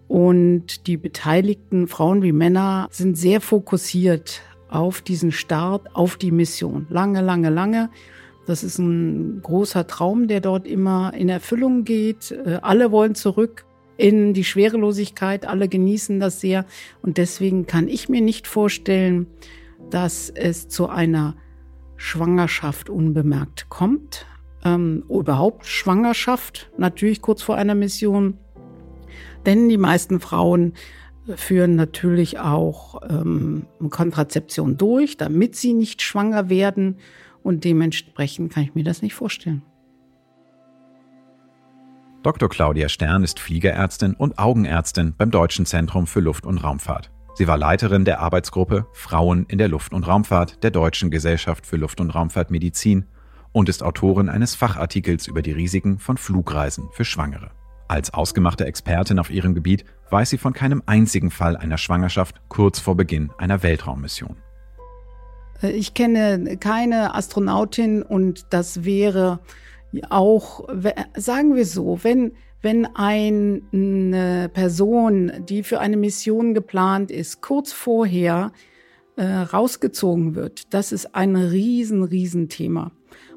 Und 0.09 0.89
die 0.89 0.97
beteiligten 0.97 1.87
Frauen 1.87 2.23
wie 2.25 2.33
Männer 2.33 2.89
sind 2.91 3.17
sehr 3.17 3.41
fokussiert 3.41 4.43
auf 4.69 5.01
diesen 5.01 5.31
Start, 5.31 5.95
auf 5.95 6.17
die 6.17 6.33
Mission. 6.33 6.87
Lange, 6.91 7.21
lange, 7.21 7.51
lange. 7.51 7.91
Das 8.47 8.65
ist 8.65 8.79
ein 8.79 9.43
großer 9.43 9.87
Traum, 9.87 10.27
der 10.27 10.41
dort 10.41 10.67
immer 10.67 11.15
in 11.15 11.29
Erfüllung 11.29 11.85
geht. 11.85 12.33
Äh, 12.33 12.59
Alle 12.63 12.91
wollen 12.91 13.15
zurück 13.15 13.65
in 14.00 14.33
die 14.33 14.45
Schwerelosigkeit. 14.45 15.47
Alle 15.47 15.69
genießen 15.69 16.21
das 16.21 16.40
sehr. 16.40 16.64
Und 17.02 17.19
deswegen 17.19 17.66
kann 17.66 17.87
ich 17.87 18.09
mir 18.09 18.23
nicht 18.23 18.47
vorstellen, 18.47 19.26
dass 19.90 20.30
es 20.30 20.69
zu 20.69 20.88
einer 20.88 21.37
Schwangerschaft 21.97 22.88
unbemerkt 22.88 23.69
kommt. 23.69 24.25
Ähm, 24.64 25.04
überhaupt 25.11 25.66
Schwangerschaft, 25.66 26.71
natürlich 26.78 27.21
kurz 27.21 27.42
vor 27.42 27.57
einer 27.57 27.75
Mission. 27.75 28.38
Denn 29.45 29.69
die 29.69 29.78
meisten 29.78 30.19
Frauen 30.19 30.73
führen 31.37 31.76
natürlich 31.76 32.38
auch 32.38 33.02
ähm, 33.09 33.66
Kontrazeption 33.90 34.78
durch, 34.78 35.19
damit 35.19 35.57
sie 35.57 35.75
nicht 35.75 36.00
schwanger 36.00 36.49
werden. 36.49 36.97
Und 37.42 37.64
dementsprechend 37.64 38.52
kann 38.52 38.62
ich 38.62 38.75
mir 38.75 38.85
das 38.85 39.02
nicht 39.02 39.14
vorstellen. 39.14 39.62
Dr. 42.23 42.50
Claudia 42.50 42.91
Stern 42.91 43.25
ist 43.25 43.41
Fliegerärztin 43.41 44.12
und 44.12 44.39
Augenärztin 44.39 45.15
beim 45.17 45.31
Deutschen 45.31 45.65
Zentrum 45.65 46.07
für 46.07 46.21
Luft- 46.21 46.45
und 46.45 46.59
Raumfahrt. 46.59 47.11
Sie 47.35 47.49
war 47.49 47.57
Leiterin 47.57 48.05
der 48.05 48.21
Arbeitsgruppe 48.21 48.87
Frauen 48.93 49.47
in 49.49 49.57
der 49.57 49.69
Luft- 49.69 49.95
und 49.95 50.07
Raumfahrt 50.07 50.62
der 50.62 50.71
Deutschen 50.71 51.11
Gesellschaft 51.11 51.65
für 51.65 51.79
Luft- 51.79 51.99
und 51.99 52.11
Raumfahrt 52.11 52.50
Medizin 52.50 53.07
und 53.53 53.71
ist 53.71 53.83
Autorin 53.83 54.29
eines 54.29 54.55
Fachartikels 54.55 55.29
über 55.29 55.41
die 55.41 55.53
Risiken 55.53 55.99
von 55.99 56.19
Flugreisen 56.19 56.89
für 56.93 57.07
Schwangere. 57.07 57.53
Als 57.89 58.12
ausgemachte 58.12 58.67
Expertin 58.67 59.19
auf 59.19 59.31
ihrem 59.31 59.55
Gebiet 59.55 59.87
weiß 60.11 60.29
sie 60.29 60.39
von 60.39 60.53
keinem 60.53 60.83
einzigen 60.85 61.31
Fall 61.31 61.57
einer 61.57 61.79
Schwangerschaft 61.79 62.43
kurz 62.49 62.81
vor 62.81 62.99
Beginn 62.99 63.31
einer 63.39 63.62
Weltraummission. 63.62 64.37
Äh, 65.62 65.71
Ich 65.71 65.95
kenne 65.95 66.59
keine 66.59 67.15
Astronautin 67.15 68.03
und 68.03 68.45
das 68.50 68.85
wäre 68.85 69.41
auch, 70.09 70.69
sagen 71.17 71.57
wir 71.57 71.67
so, 71.67 71.99
wenn, 72.03 72.33
wenn 72.63 72.87
eine 72.95 74.49
Person, 74.53 75.33
die 75.49 75.63
für 75.63 75.81
eine 75.81 75.97
Mission 75.97 76.55
geplant 76.55 77.11
ist, 77.11 77.41
kurz 77.41 77.73
vorher 77.73 78.53
äh, 79.17 79.25
rausgezogen 79.25 80.35
wird, 80.35 80.73
das 80.73 80.93
ist 80.93 81.15
ein 81.15 81.37
riesen, 81.37 82.05
riesen 82.05 82.49
Thema, 82.49 82.93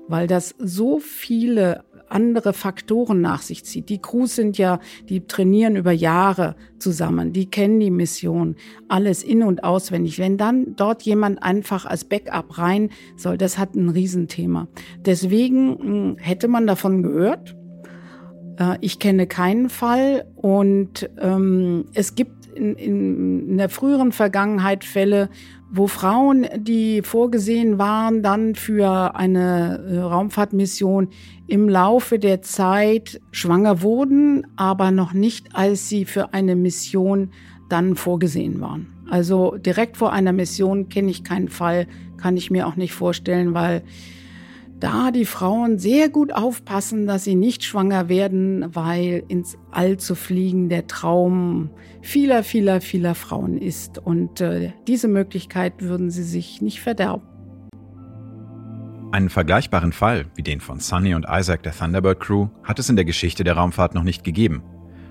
weil 0.08 0.28
das 0.28 0.56
so 0.60 1.00
viele 1.00 1.84
andere 2.14 2.54
Faktoren 2.54 3.22
nach 3.22 3.42
sich 3.42 3.66
zieht. 3.66 3.90
Die 3.90 4.02
Crews 4.02 4.36
sind 4.36 4.58
ja, 4.58 4.80
die 5.10 5.26
trainieren 5.26 5.76
über 5.76 5.92
Jahre 5.92 6.56
zusammen, 6.80 7.34
die 7.34 7.50
kennen 7.50 7.80
die 7.80 7.92
Mission, 7.92 8.56
alles 8.88 9.24
in- 9.24 9.44
und 9.44 9.64
auswendig. 9.64 10.20
Wenn 10.20 10.38
dann 10.38 10.76
dort 10.76 11.04
jemand 11.04 11.42
einfach 11.42 11.86
als 11.86 12.06
Backup 12.06 12.58
rein 12.58 12.90
soll, 13.18 13.38
das 13.38 13.58
hat 13.58 13.76
ein 13.76 13.90
Riesenthema. 13.90 14.68
Deswegen 15.00 16.14
mh, 16.14 16.16
hätte 16.20 16.48
man 16.48 16.68
davon 16.68 17.04
gehört. 17.04 17.56
Äh, 18.60 18.78
Ich 18.82 19.00
kenne 19.00 19.28
keinen 19.28 19.70
Fall 19.70 20.26
und 20.36 21.10
ähm, 21.20 21.86
es 21.94 22.16
gibt 22.16 22.43
in, 22.56 22.76
in, 22.76 23.50
in 23.50 23.58
der 23.58 23.70
früheren 23.70 24.12
Vergangenheit 24.12 24.84
Fälle, 24.84 25.30
wo 25.72 25.88
Frauen, 25.88 26.46
die 26.56 27.02
vorgesehen 27.02 27.80
waren, 27.80 28.22
dann 28.22 28.56
für 28.56 29.16
eine 29.16 29.84
äh, 29.90 30.00
Raumfahrtmission 30.00 31.10
im 31.48 31.68
Laufe 31.68 32.20
der 32.20 32.42
Zeit 32.42 33.20
schwanger 33.32 33.82
wurden, 33.82 34.46
aber 34.56 34.92
noch 34.92 35.14
nicht, 35.14 35.56
als 35.56 35.90
sie 35.90 36.06
für 36.06 36.34
eine 36.34 36.56
Mission 36.56 37.32
dann 37.70 37.96
vorgesehen 37.96 38.62
waren. 38.62 38.88
Also 39.10 39.58
direkt 39.58 39.98
vor 39.98 40.14
einer 40.14 40.32
Mission 40.32 40.90
kenne 40.90 41.10
ich 41.12 41.24
keinen 41.24 41.50
Fall, 41.50 41.88
kann 42.18 42.38
ich 42.38 42.52
mir 42.52 42.68
auch 42.68 42.76
nicht 42.76 42.94
vorstellen, 42.94 43.54
weil 43.54 43.84
da 44.84 45.12
die 45.12 45.24
Frauen 45.24 45.80
sehr 45.80 46.10
gut 46.10 46.34
aufpassen, 46.34 47.08
dass 47.08 47.24
sie 47.24 47.36
nicht 47.36 47.64
schwanger 47.64 48.10
werden, 48.10 48.66
weil 48.76 49.24
ins 49.30 49.58
All 49.72 49.96
zu 49.96 50.14
fliegen 50.14 50.68
der 50.68 50.88
Traum 50.88 51.70
vieler, 52.02 52.44
vieler, 52.44 52.82
vieler 52.82 53.16
Frauen 53.16 53.58
ist. 53.58 53.98
Und 53.98 54.42
äh, 54.42 54.74
diese 54.86 55.08
Möglichkeit 55.08 55.82
würden 55.82 56.12
sie 56.12 56.24
sich 56.24 56.62
nicht 56.62 56.82
verderben. 56.82 57.24
Einen 59.14 59.30
vergleichbaren 59.30 59.94
Fall 59.94 60.26
wie 60.36 60.44
den 60.44 60.60
von 60.60 60.82
Sunny 60.82 61.16
und 61.16 61.28
Isaac 61.30 61.64
der 61.64 61.72
Thunderbird 61.72 62.20
Crew 62.20 62.50
hat 62.66 62.78
es 62.78 62.90
in 62.90 62.98
der 62.98 63.06
Geschichte 63.06 63.46
der 63.46 63.54
Raumfahrt 63.54 63.96
noch 63.96 64.04
nicht 64.04 64.26
gegeben. 64.26 64.64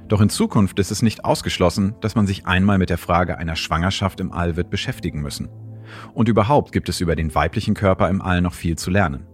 Doch 0.06 0.20
in 0.20 0.28
Zukunft 0.28 0.80
ist 0.80 0.90
es 0.90 1.00
nicht 1.00 1.24
ausgeschlossen, 1.24 1.94
dass 2.02 2.14
man 2.14 2.26
sich 2.26 2.44
einmal 2.44 2.76
mit 2.76 2.90
der 2.90 2.98
Frage 2.98 3.38
einer 3.38 3.56
Schwangerschaft 3.56 4.20
im 4.20 4.32
All 4.32 4.56
wird 4.56 4.68
beschäftigen 4.68 5.22
müssen. 5.22 5.48
Und 6.12 6.28
überhaupt 6.28 6.72
gibt 6.72 6.90
es 6.90 7.00
über 7.00 7.16
den 7.16 7.34
weiblichen 7.34 7.72
Körper 7.72 8.10
im 8.10 8.20
All 8.20 8.42
noch 8.42 8.52
viel 8.52 8.76
zu 8.76 8.90
lernen. 8.90 9.31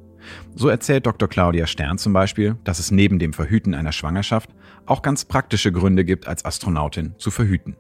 So 0.54 0.68
erzählt 0.68 1.06
Dr. 1.06 1.28
Claudia 1.28 1.66
Stern 1.66 1.99
zum 1.99 2.12
Beispiel, 2.12 2.56
dass 2.64 2.78
es 2.78 2.90
neben 2.90 3.18
dem 3.18 3.32
Verhüten 3.32 3.75
einer 3.75 3.92
Schwangerschaft 3.92 4.50
auch 4.87 5.02
ganz 5.02 5.25
praktische 5.25 5.73
Gründe 5.73 6.04
gibt, 6.04 6.26
als 6.26 6.44
Astronautin 6.44 7.14
zu 7.18 7.30
verhüten. 7.30 7.76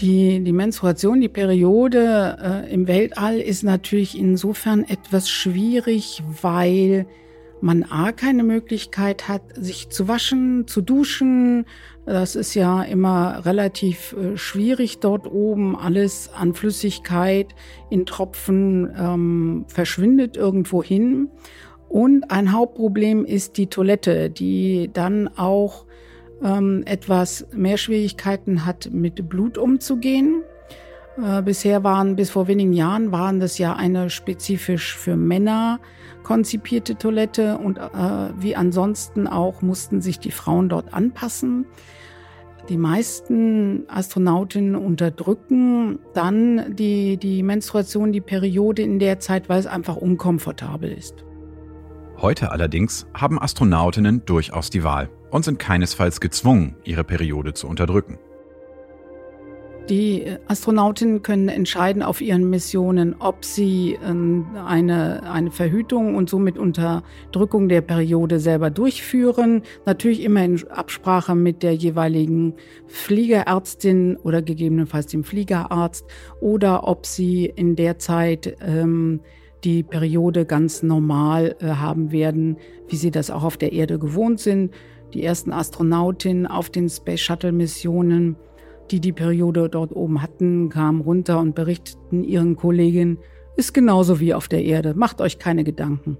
Die, 0.00 0.42
die 0.44 0.52
Menstruation, 0.52 1.20
die 1.20 1.28
Periode 1.28 2.64
äh, 2.68 2.72
im 2.72 2.86
Weltall 2.86 3.38
ist 3.38 3.62
natürlich 3.62 4.18
insofern 4.18 4.84
etwas 4.84 5.30
schwierig, 5.30 6.22
weil 6.42 7.06
man 7.60 7.84
A 7.84 8.12
keine 8.12 8.42
Möglichkeit 8.42 9.28
hat, 9.28 9.42
sich 9.54 9.88
zu 9.88 10.08
waschen, 10.08 10.66
zu 10.66 10.82
duschen. 10.82 11.64
Das 12.04 12.36
ist 12.36 12.54
ja 12.54 12.82
immer 12.82 13.44
relativ 13.44 14.14
äh, 14.14 14.36
schwierig 14.36 14.98
dort 15.00 15.26
oben. 15.26 15.76
Alles 15.76 16.30
an 16.34 16.54
Flüssigkeit 16.54 17.54
in 17.90 18.06
Tropfen 18.06 18.94
ähm, 18.96 19.64
verschwindet 19.68 20.36
irgendwo 20.36 20.82
hin. 20.82 21.28
Und 21.88 22.30
ein 22.30 22.52
Hauptproblem 22.52 23.24
ist 23.24 23.56
die 23.56 23.68
Toilette, 23.68 24.28
die 24.30 24.90
dann 24.92 25.28
auch 25.28 25.86
ähm, 26.42 26.82
etwas 26.84 27.46
mehr 27.52 27.78
Schwierigkeiten 27.78 28.66
hat, 28.66 28.90
mit 28.92 29.28
Blut 29.28 29.56
umzugehen. 29.56 30.42
Äh, 31.22 31.42
bisher 31.42 31.84
waren, 31.84 32.16
bis 32.16 32.30
vor 32.30 32.48
wenigen 32.48 32.72
Jahren, 32.72 33.12
waren 33.12 33.40
das 33.40 33.58
ja 33.58 33.74
eine 33.74 34.10
spezifisch 34.10 34.96
für 34.96 35.16
Männer 35.16 35.80
konzipierte 36.26 36.96
Toilette 36.96 37.56
und 37.56 37.78
äh, 37.78 37.82
wie 38.36 38.56
ansonsten 38.56 39.28
auch 39.28 39.62
mussten 39.62 40.02
sich 40.02 40.18
die 40.18 40.32
Frauen 40.32 40.68
dort 40.68 40.92
anpassen. 40.92 41.66
Die 42.68 42.76
meisten 42.76 43.84
Astronautinnen 43.86 44.74
unterdrücken 44.74 46.00
dann 46.14 46.74
die, 46.74 47.16
die 47.16 47.44
Menstruation, 47.44 48.10
die 48.10 48.20
Periode 48.20 48.82
in 48.82 48.98
der 48.98 49.20
Zeit, 49.20 49.48
weil 49.48 49.60
es 49.60 49.68
einfach 49.68 49.94
unkomfortabel 49.94 50.90
ist. 50.90 51.24
Heute 52.16 52.50
allerdings 52.50 53.06
haben 53.14 53.40
Astronautinnen 53.40 54.24
durchaus 54.24 54.68
die 54.68 54.82
Wahl 54.82 55.08
und 55.30 55.44
sind 55.44 55.60
keinesfalls 55.60 56.20
gezwungen, 56.20 56.74
ihre 56.82 57.04
Periode 57.04 57.54
zu 57.54 57.68
unterdrücken. 57.68 58.18
Die 59.88 60.24
Astronautinnen 60.48 61.22
können 61.22 61.48
entscheiden 61.48 62.02
auf 62.02 62.20
ihren 62.20 62.50
Missionen, 62.50 63.14
ob 63.20 63.44
sie 63.44 63.96
ähm, 64.04 64.44
eine, 64.66 65.22
eine 65.30 65.52
Verhütung 65.52 66.16
und 66.16 66.28
somit 66.28 66.58
Unterdrückung 66.58 67.68
der 67.68 67.82
Periode 67.82 68.40
selber 68.40 68.70
durchführen. 68.70 69.62
Natürlich 69.84 70.24
immer 70.24 70.44
in 70.44 70.68
Absprache 70.68 71.36
mit 71.36 71.62
der 71.62 71.74
jeweiligen 71.74 72.54
Fliegerärztin 72.88 74.16
oder 74.16 74.42
gegebenenfalls 74.42 75.06
dem 75.06 75.22
Fliegerarzt 75.22 76.04
oder 76.40 76.88
ob 76.88 77.06
sie 77.06 77.46
in 77.46 77.76
der 77.76 78.00
Zeit 78.00 78.56
ähm, 78.66 79.20
die 79.62 79.84
Periode 79.84 80.46
ganz 80.46 80.82
normal 80.82 81.54
äh, 81.60 81.66
haben 81.66 82.10
werden, 82.10 82.56
wie 82.88 82.96
sie 82.96 83.12
das 83.12 83.30
auch 83.30 83.44
auf 83.44 83.56
der 83.56 83.72
Erde 83.72 84.00
gewohnt 84.00 84.40
sind. 84.40 84.74
Die 85.14 85.22
ersten 85.22 85.52
Astronautinnen 85.52 86.48
auf 86.48 86.70
den 86.70 86.88
Space 86.88 87.20
Shuttle 87.20 87.52
Missionen 87.52 88.34
die 88.92 89.00
die 89.00 89.12
Periode 89.12 89.68
dort 89.68 89.94
oben 89.94 90.22
hatten, 90.22 90.68
kamen 90.68 91.00
runter 91.00 91.38
und 91.40 91.54
berichteten 91.54 92.24
ihren 92.24 92.56
Kolleginnen, 92.56 93.18
ist 93.56 93.74
genauso 93.74 94.20
wie 94.20 94.34
auf 94.34 94.48
der 94.48 94.64
Erde, 94.64 94.94
macht 94.94 95.20
euch 95.20 95.38
keine 95.38 95.64
Gedanken. 95.64 96.18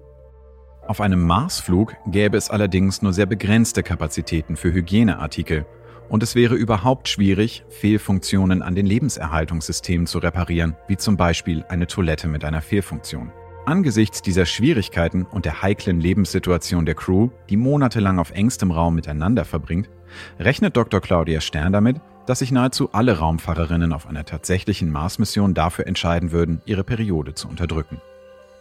Auf 0.86 1.00
einem 1.00 1.22
Marsflug 1.22 1.94
gäbe 2.06 2.36
es 2.36 2.48
allerdings 2.48 3.02
nur 3.02 3.12
sehr 3.12 3.26
begrenzte 3.26 3.82
Kapazitäten 3.82 4.56
für 4.56 4.72
Hygieneartikel 4.72 5.66
und 6.08 6.22
es 6.22 6.34
wäre 6.34 6.54
überhaupt 6.54 7.08
schwierig, 7.08 7.64
Fehlfunktionen 7.68 8.62
an 8.62 8.74
den 8.74 8.86
Lebenserhaltungssystemen 8.86 10.06
zu 10.06 10.18
reparieren, 10.18 10.76
wie 10.86 10.96
zum 10.96 11.16
Beispiel 11.16 11.64
eine 11.68 11.86
Toilette 11.86 12.28
mit 12.28 12.44
einer 12.44 12.62
Fehlfunktion. 12.62 13.32
Angesichts 13.64 14.22
dieser 14.22 14.46
Schwierigkeiten 14.46 15.24
und 15.24 15.44
der 15.44 15.62
heiklen 15.62 16.00
Lebenssituation 16.00 16.86
der 16.86 16.94
Crew, 16.94 17.30
die 17.50 17.56
monatelang 17.56 18.20
auf 18.20 18.30
engstem 18.30 18.70
Raum 18.70 18.94
miteinander 18.94 19.44
verbringt, 19.44 19.90
rechnet 20.38 20.76
Dr. 20.76 21.00
Claudia 21.00 21.40
Stern 21.40 21.72
damit, 21.72 22.00
dass 22.26 22.40
sich 22.40 22.52
nahezu 22.52 22.90
alle 22.92 23.18
Raumfahrerinnen 23.18 23.92
auf 23.92 24.06
einer 24.06 24.24
tatsächlichen 24.24 24.90
Mars-Mission 24.90 25.54
dafür 25.54 25.86
entscheiden 25.86 26.32
würden, 26.32 26.60
ihre 26.66 26.84
Periode 26.84 27.34
zu 27.34 27.48
unterdrücken. 27.48 28.00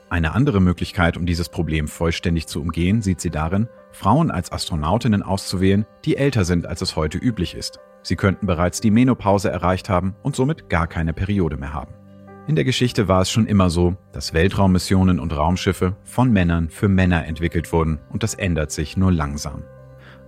Eine 0.09 0.33
andere 0.33 0.61
Möglichkeit, 0.61 1.17
um 1.17 1.25
dieses 1.25 1.49
Problem 1.49 1.87
vollständig 1.87 2.47
zu 2.47 2.61
umgehen, 2.61 3.01
sieht 3.01 3.19
sie 3.19 3.31
darin, 3.31 3.67
Frauen 3.91 4.29
als 4.29 4.51
Astronautinnen 4.51 5.23
auszuwählen, 5.23 5.85
die 6.05 6.17
älter 6.17 6.45
sind, 6.45 6.67
als 6.67 6.81
es 6.81 6.95
heute 6.95 7.17
üblich 7.17 7.55
ist. 7.55 7.79
Sie 8.03 8.15
könnten 8.15 8.45
bereits 8.45 8.81
die 8.81 8.91
Menopause 8.91 9.49
erreicht 9.49 9.89
haben 9.89 10.15
und 10.21 10.35
somit 10.35 10.69
gar 10.69 10.85
keine 10.85 11.13
Periode 11.13 11.57
mehr 11.57 11.73
haben. 11.73 11.95
In 12.47 12.55
der 12.55 12.65
Geschichte 12.65 13.07
war 13.07 13.21
es 13.21 13.31
schon 13.31 13.47
immer 13.47 13.71
so, 13.71 13.97
dass 14.11 14.33
Weltraummissionen 14.33 15.19
und 15.19 15.35
Raumschiffe 15.35 15.95
von 16.03 16.31
Männern 16.31 16.69
für 16.69 16.87
Männer 16.87 17.25
entwickelt 17.25 17.73
wurden 17.73 17.97
und 18.11 18.21
das 18.21 18.35
ändert 18.35 18.71
sich 18.71 18.97
nur 18.97 19.11
langsam. 19.11 19.63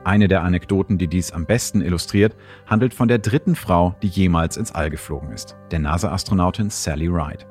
Eine 0.08 0.30
der 0.30 0.44
Anekdoten, 0.44 0.98
die 0.98 1.10
dies 1.10 1.34
am 1.34 1.46
besten 1.46 1.82
illustriert, 1.82 2.34
handelt 2.66 2.94
von 2.94 3.10
der 3.10 3.20
dritten 3.20 3.58
Frau, 3.58 3.94
die 4.02 4.08
jemals 4.08 4.56
ins 4.56 4.72
All 4.72 4.90
geflogen 4.90 5.34
ist, 5.34 5.58
der 5.70 5.80
NASA-Astronautin 5.80 6.70
Sally 6.70 7.08
Ride. 7.08 7.44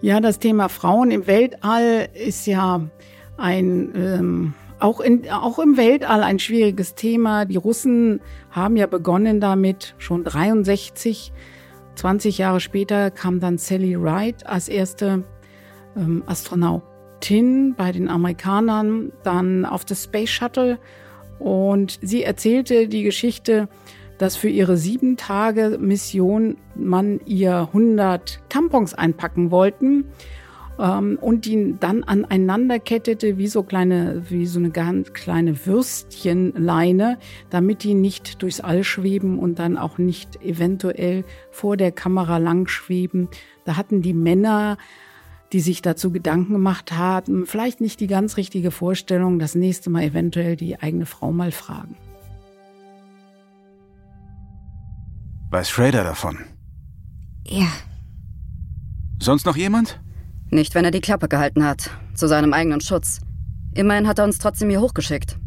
Ja, 0.00 0.18
das 0.18 0.40
Thema 0.40 0.68
Frauen 0.68 1.12
im 1.12 1.28
Weltall 1.28 2.08
ist 2.14 2.46
ja 2.46 2.80
ein 3.36 3.92
ähm, 3.94 4.54
auch, 4.80 4.98
in, 4.98 5.30
auch 5.30 5.60
im 5.60 5.76
Weltall 5.76 6.24
ein 6.24 6.40
schwieriges 6.40 6.96
Thema. 6.96 7.44
Die 7.44 7.54
Russen 7.54 8.22
haben 8.50 8.76
ja 8.76 8.88
begonnen 8.88 9.38
damit 9.38 9.94
schon 9.98 10.24
63. 10.24 11.32
20 11.94 12.38
Jahre 12.38 12.58
später 12.58 13.12
kam 13.12 13.38
dann 13.38 13.56
Sally 13.56 13.94
Ride 13.94 14.44
als 14.46 14.68
erste 14.68 15.22
ähm, 15.96 16.24
Astronautin 16.26 17.76
bei 17.76 17.92
den 17.92 18.08
Amerikanern, 18.08 19.12
dann 19.22 19.64
auf 19.64 19.84
das 19.84 20.02
Space 20.02 20.30
Shuttle 20.30 20.80
und 21.38 21.98
sie 22.02 22.22
erzählte 22.22 22.88
die 22.88 23.02
Geschichte, 23.02 23.68
dass 24.18 24.36
für 24.36 24.48
ihre 24.48 24.76
sieben 24.76 25.16
Tage 25.16 25.78
Mission 25.80 26.56
man 26.74 27.20
ihr 27.24 27.68
100 27.72 28.40
Tampons 28.48 28.94
einpacken 28.94 29.50
wollten 29.50 30.06
ähm, 30.78 31.18
und 31.20 31.44
die 31.44 31.76
dann 31.78 32.04
aneinander 32.04 32.78
kettete 32.78 33.38
wie 33.38 33.46
so 33.46 33.62
kleine, 33.62 34.22
wie 34.28 34.46
so 34.46 34.58
eine 34.58 34.70
ganz 34.70 35.12
kleine 35.12 35.66
Würstchenleine, 35.66 37.18
damit 37.50 37.84
die 37.84 37.94
nicht 37.94 38.42
durchs 38.42 38.60
All 38.60 38.84
schweben 38.84 39.38
und 39.38 39.58
dann 39.58 39.76
auch 39.76 39.98
nicht 39.98 40.42
eventuell 40.42 41.24
vor 41.50 41.76
der 41.76 41.92
Kamera 41.92 42.38
lang 42.38 42.68
schweben. 42.68 43.28
Da 43.64 43.76
hatten 43.76 44.02
die 44.02 44.14
Männer 44.14 44.78
die 45.52 45.60
sich 45.60 45.82
dazu 45.82 46.10
Gedanken 46.10 46.52
gemacht 46.52 46.92
haben, 46.92 47.46
vielleicht 47.46 47.80
nicht 47.80 48.00
die 48.00 48.06
ganz 48.06 48.36
richtige 48.36 48.70
Vorstellung, 48.70 49.38
das 49.38 49.54
nächste 49.54 49.90
Mal 49.90 50.02
eventuell 50.02 50.56
die 50.56 50.80
eigene 50.80 51.06
Frau 51.06 51.32
mal 51.32 51.52
fragen. 51.52 51.96
Weiß 55.50 55.70
Schrader 55.70 56.04
davon? 56.04 56.38
Ja. 57.46 57.68
Sonst 59.18 59.46
noch 59.46 59.56
jemand? 59.56 60.00
Nicht, 60.50 60.74
wenn 60.74 60.84
er 60.84 60.90
die 60.90 61.00
Klappe 61.00 61.28
gehalten 61.28 61.64
hat. 61.64 61.90
Zu 62.14 62.28
seinem 62.28 62.52
eigenen 62.52 62.80
Schutz. 62.80 63.20
Immerhin 63.74 64.06
hat 64.06 64.18
er 64.18 64.24
uns 64.24 64.38
trotzdem 64.38 64.68
hier 64.68 64.80
hochgeschickt. 64.80 65.38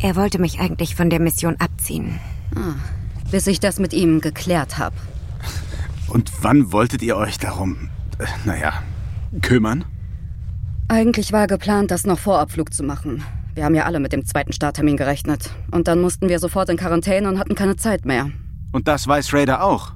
Er 0.00 0.14
wollte 0.16 0.38
mich 0.38 0.60
eigentlich 0.60 0.94
von 0.94 1.10
der 1.10 1.20
Mission 1.20 1.56
abziehen. 1.58 2.20
Ah, 2.54 2.74
bis 3.30 3.46
ich 3.46 3.58
das 3.58 3.78
mit 3.80 3.92
ihm 3.92 4.20
geklärt 4.20 4.78
habe. 4.78 4.94
Und 6.08 6.30
wann 6.42 6.72
wolltet 6.72 7.02
ihr 7.02 7.16
euch 7.16 7.38
darum 7.38 7.90
naja, 8.44 8.72
kümmern? 9.42 9.84
Eigentlich 10.88 11.32
war 11.32 11.46
geplant, 11.46 11.90
das 11.90 12.04
noch 12.04 12.18
vor 12.18 12.38
Abflug 12.38 12.72
zu 12.72 12.82
machen. 12.82 13.22
Wir 13.54 13.64
haben 13.64 13.74
ja 13.74 13.84
alle 13.84 14.00
mit 14.00 14.12
dem 14.12 14.24
zweiten 14.24 14.52
Starttermin 14.52 14.96
gerechnet. 14.96 15.50
Und 15.70 15.88
dann 15.88 16.00
mussten 16.00 16.28
wir 16.28 16.38
sofort 16.38 16.68
in 16.68 16.76
Quarantäne 16.76 17.28
und 17.28 17.38
hatten 17.38 17.54
keine 17.54 17.76
Zeit 17.76 18.04
mehr. 18.04 18.30
Und 18.72 18.88
das 18.88 19.06
weiß 19.06 19.32
Raider 19.32 19.62
auch. 19.62 19.92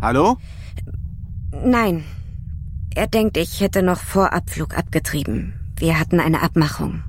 Hallo? 0.00 0.38
Nein. 1.64 2.04
Er 2.94 3.08
denkt, 3.08 3.36
ich 3.36 3.60
hätte 3.60 3.82
noch 3.82 4.00
vor 4.00 4.32
Abflug 4.32 4.76
abgetrieben. 4.76 5.54
Wir 5.76 5.98
hatten 5.98 6.20
eine 6.20 6.42
Abmachung. 6.42 7.02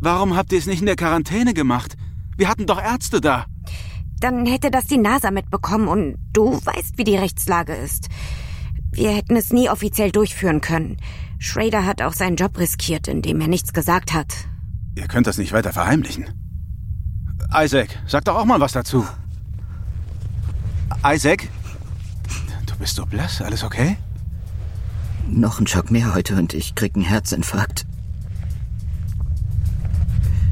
Warum 0.00 0.36
habt 0.36 0.52
ihr 0.52 0.58
es 0.58 0.66
nicht 0.66 0.80
in 0.80 0.86
der 0.86 0.96
Quarantäne 0.96 1.54
gemacht? 1.54 1.96
Wir 2.36 2.48
hatten 2.48 2.66
doch 2.66 2.80
Ärzte 2.80 3.20
da. 3.20 3.46
Dann 4.24 4.46
hätte 4.46 4.70
das 4.70 4.86
die 4.86 4.96
NASA 4.96 5.30
mitbekommen 5.30 5.86
und 5.86 6.16
du 6.32 6.58
weißt, 6.64 6.96
wie 6.96 7.04
die 7.04 7.18
Rechtslage 7.18 7.74
ist. 7.74 8.08
Wir 8.90 9.10
hätten 9.10 9.36
es 9.36 9.52
nie 9.52 9.68
offiziell 9.68 10.12
durchführen 10.12 10.62
können. 10.62 10.96
Schrader 11.38 11.84
hat 11.84 12.00
auch 12.00 12.14
seinen 12.14 12.36
Job 12.36 12.56
riskiert, 12.58 13.06
indem 13.06 13.42
er 13.42 13.48
nichts 13.48 13.74
gesagt 13.74 14.14
hat. 14.14 14.32
Ihr 14.94 15.08
könnt 15.08 15.26
das 15.26 15.36
nicht 15.36 15.52
weiter 15.52 15.74
verheimlichen. 15.74 16.30
Isaac, 17.54 17.98
sag 18.06 18.24
doch 18.24 18.36
auch 18.36 18.46
mal 18.46 18.60
was 18.60 18.72
dazu. 18.72 19.06
Isaac? 21.04 21.46
Du 22.64 22.76
bist 22.76 22.96
so 22.96 23.04
blass, 23.04 23.42
alles 23.42 23.62
okay? 23.62 23.98
Noch 25.28 25.60
ein 25.60 25.66
Schock 25.66 25.90
mehr 25.90 26.14
heute 26.14 26.36
und 26.36 26.54
ich 26.54 26.74
krieg 26.74 26.94
einen 26.94 27.04
Herzinfarkt. 27.04 27.84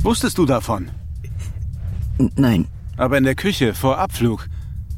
Wusstest 0.03 0.37
du 0.37 0.45
davon? 0.45 0.91
N 2.19 2.31
nein, 2.37 2.69
Aber 2.97 3.19
in 3.19 3.25
der 3.25 3.35
Küche 3.35 3.75
vor 3.75 3.99
Abflug, 3.99 4.49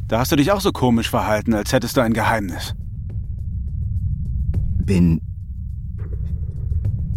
da 0.09 0.19
hast 0.19 0.33
du 0.33 0.37
dich 0.37 0.53
auch 0.53 0.61
so 0.61 0.73
komisch 0.73 1.09
verhalten, 1.09 1.55
als 1.55 1.73
hättest 1.73 1.97
du 1.97 2.01
ein 2.01 2.13
Geheimnis. 2.13 2.75
bin. 4.79 5.21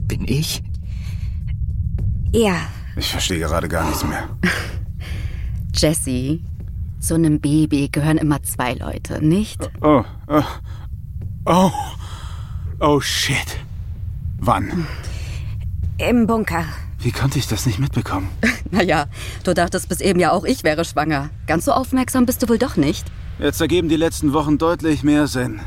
Bin 0.08 0.24
ich? 0.26 0.64
Ja, 2.32 2.56
Ich 2.96 3.10
verstehe 3.12 3.40
gerade 3.40 3.68
gar 3.68 3.86
nichts 3.86 4.06
mehr. 4.06 4.30
Jesse, 5.76 6.40
zu 7.00 7.16
einem 7.16 7.40
Baby 7.42 7.90
gehören 7.92 8.18
immer 8.18 8.42
zwei 8.44 8.74
Leute, 8.74 9.24
nicht? 9.24 9.70
Oh, 9.82 10.04
oh, 10.28 10.44
oh, 11.46 11.72
oh 12.80 13.00
shit. 13.02 13.60
Wann? 14.40 14.88
im 15.98 16.28
Bunker. 16.28 16.64
Wie 17.08 17.14
konnte 17.14 17.40
ich 17.40 17.48
das 17.48 17.66
nicht 17.66 17.80
mitbekommen? 17.80 18.28
Naja, 18.70 19.06
du 19.46 19.54
dachtest 19.54 19.88
bis 19.88 20.02
eben 20.02 20.20
ja 20.20 20.34
auch, 20.34 20.44
ich 20.44 20.66
wäre 20.66 20.84
schwanger. 20.84 21.30
Ganz 21.48 21.64
so 21.64 21.72
aufmerksam 21.72 22.26
bist 22.26 22.44
du 22.44 22.50
wohl 22.50 22.58
doch 22.58 22.76
nicht. 22.76 23.08
Jetzt 23.40 23.62
ergeben 23.62 23.88
die 23.88 23.96
letzten 23.96 24.34
Wochen 24.34 24.58
deutlich 24.58 25.04
mehr 25.04 25.28
Sinn. 25.28 25.62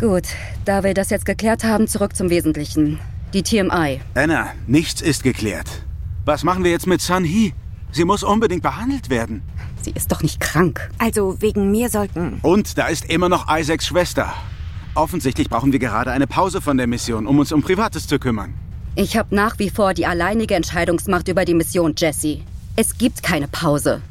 Gut, 0.00 0.22
da 0.64 0.82
wir 0.82 0.94
das 0.94 1.10
jetzt 1.10 1.26
geklärt 1.26 1.62
haben, 1.62 1.88
zurück 1.88 2.16
zum 2.16 2.30
Wesentlichen. 2.30 3.00
Die 3.34 3.42
TMI. 3.42 4.00
Anna, 4.14 4.48
nichts 4.66 5.02
ist 5.02 5.24
geklärt. 5.24 5.68
Was 6.24 6.42
machen 6.42 6.64
wir 6.64 6.70
jetzt 6.70 6.86
mit 6.86 7.02
Sun 7.02 7.24
Hee? 7.24 7.52
Sie 7.92 8.06
muss 8.06 8.22
unbedingt 8.22 8.62
behandelt 8.62 9.10
werden. 9.10 9.42
Sie 9.82 9.90
ist 9.90 10.10
doch 10.10 10.22
nicht 10.22 10.40
krank. 10.40 10.88
Also 10.96 11.42
wegen 11.42 11.70
mir 11.70 11.90
sollten. 11.90 12.38
Und 12.40 12.78
da 12.78 12.86
ist 12.86 13.04
immer 13.10 13.28
noch 13.28 13.54
Isaacs 13.54 13.86
Schwester. 13.86 14.32
Offensichtlich 14.94 15.50
brauchen 15.50 15.72
wir 15.72 15.80
gerade 15.80 16.12
eine 16.12 16.26
Pause 16.26 16.62
von 16.62 16.78
der 16.78 16.86
Mission, 16.86 17.26
um 17.26 17.40
uns 17.40 17.52
um 17.52 17.62
Privates 17.62 18.06
zu 18.06 18.18
kümmern. 18.18 18.54
Ich 18.96 19.16
habe 19.16 19.34
nach 19.34 19.58
wie 19.58 19.70
vor 19.70 19.92
die 19.94 20.06
alleinige 20.06 20.54
Entscheidungsmacht 20.54 21.28
über 21.28 21.44
die 21.44 21.54
Mission, 21.54 21.94
Jesse. 21.96 22.40
Es 22.76 22.96
gibt 22.96 23.22
keine 23.22 23.48
Pause. 23.48 24.02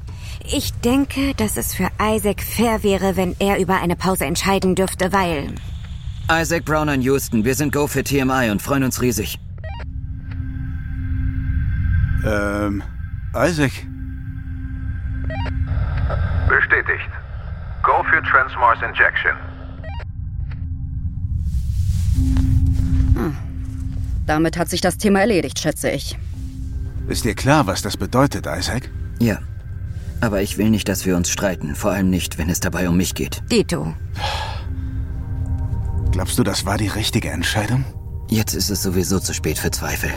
Ich 0.45 0.73
denke, 0.73 1.33
dass 1.35 1.55
es 1.55 1.73
für 1.73 1.89
Isaac 2.01 2.41
fair 2.41 2.83
wäre, 2.83 3.15
wenn 3.15 3.35
er 3.39 3.59
über 3.59 3.79
eine 3.81 3.95
Pause 3.95 4.25
entscheiden 4.25 4.75
dürfte, 4.75 5.13
weil. 5.13 5.53
Isaac 6.29 6.65
Brown 6.65 6.89
in 6.89 7.01
Houston, 7.01 7.45
wir 7.45 7.55
sind 7.55 7.71
Go 7.71 7.87
für 7.87 8.03
TMI 8.03 8.49
und 8.51 8.61
freuen 8.61 8.83
uns 8.83 9.01
riesig. 9.01 9.39
Ähm, 12.25 12.83
Isaac, 13.35 13.71
Bestätigt. 16.47 17.09
Go 17.83 18.03
für 18.03 18.21
Transmars 18.23 18.79
Injection. 18.81 19.52
Damit 24.25 24.57
hat 24.57 24.69
sich 24.69 24.81
das 24.81 24.97
Thema 24.97 25.19
erledigt, 25.21 25.59
schätze 25.59 25.89
ich. 25.91 26.17
ist 27.07 27.25
dir 27.25 27.35
klar, 27.35 27.67
was 27.67 27.81
das 27.81 27.97
bedeutet, 27.97 28.47
Isaac? 28.47 28.89
Ja. 29.19 29.39
Aber 30.21 30.41
ich 30.41 30.57
will 30.57 30.69
nicht, 30.69 30.87
dass 30.87 31.05
wir 31.05 31.17
uns 31.17 31.29
streiten, 31.29 31.75
vor 31.75 31.91
allem 31.91 32.09
nicht, 32.09 32.37
wenn 32.37 32.49
es 32.49 32.61
dabei 32.61 32.87
um 32.87 32.95
mich 32.95 33.13
geht. 33.13 33.43
Dito. 33.51 33.93
Glaubst 36.11 36.37
du, 36.39 36.43
das 36.43 36.65
war 36.65 36.77
die 36.77 36.87
richtige 36.87 37.29
Entscheidung? 37.29 37.83
Jetzt 38.29 38.53
ist 38.53 38.69
es 38.69 38.81
sowieso 38.83 39.19
zu 39.19 39.33
spät 39.33 39.57
für 39.57 39.71
Zweifel. 39.71 40.11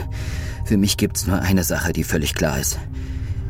Für 0.65 0.77
mich 0.77 0.97
gibt's 0.97 1.27
nur 1.27 1.41
eine 1.41 1.63
Sache, 1.63 1.91
die 1.91 2.03
völlig 2.03 2.35
klar 2.35 2.59
ist. 2.59 2.79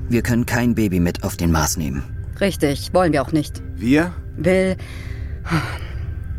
Wir 0.09 0.21
können 0.23 0.45
kein 0.45 0.73
Baby 0.73 0.99
mit 0.99 1.23
auf 1.23 1.37
den 1.37 1.51
Mars 1.51 1.77
nehmen. 1.77 2.03
Richtig, 2.39 2.93
wollen 2.93 3.13
wir 3.13 3.21
auch 3.21 3.31
nicht. 3.31 3.61
Wir? 3.75 4.13
Will. 4.37 4.77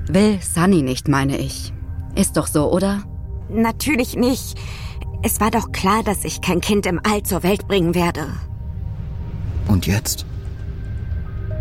Will 0.09 0.39
Sunny 0.43 0.83
nicht, 0.83 1.09
meine 1.09 1.37
ich. 1.39 1.73
Ist 2.15 2.37
doch 2.37 2.47
so, 2.47 2.73
oder? 2.73 3.03
Natürlich 3.49 4.17
nicht. 4.17 4.59
Es 5.23 5.41
war 5.41 5.51
doch 5.51 5.73
klar, 5.73 6.03
dass 6.05 6.25
ich 6.25 6.41
kein 6.41 6.61
Kind 6.61 6.87
im 6.87 7.01
All 7.03 7.23
zur 7.23 7.43
Welt 7.43 7.67
bringen 7.67 7.95
werde. 7.95 8.27
Und 9.67 9.87
jetzt? 9.87 10.25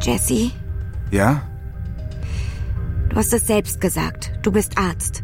Jesse, 0.01 0.51
Ja? 1.11 1.41
du 3.09 3.15
hast 3.15 3.33
es 3.33 3.47
selbst 3.47 3.81
gesagt. 3.81 4.31
Du 4.43 4.51
bist 4.51 4.77
Arzt. 4.77 5.23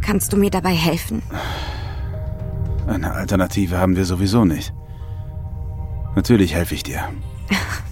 Kannst 0.00 0.32
du 0.32 0.36
mir 0.36 0.50
dabei 0.50 0.72
helfen? 0.74 1.22
Eine 2.86 3.12
Alternative 3.12 3.78
haben 3.78 3.96
wir 3.96 4.04
sowieso 4.04 4.44
nicht. 4.44 4.72
Natürlich 6.16 6.54
helfe 6.54 6.74
ich 6.74 6.82
dir. 6.82 7.00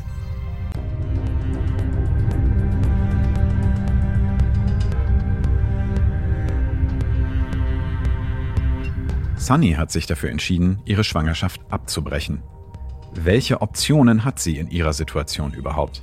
Sunny 9.45 9.75
hat 9.75 9.93
sich 9.93 10.07
dafür 10.07 10.31
entschieden, 10.31 10.79
ihre 10.87 11.05
Schwangerschaft 11.05 11.61
abzubrechen. 11.69 12.43
Welche 13.13 13.61
Optionen 13.61 14.25
hat 14.25 14.39
sie 14.39 14.57
in 14.57 14.71
ihrer 14.71 14.95
Situation 14.95 15.53
überhaupt? 15.53 16.03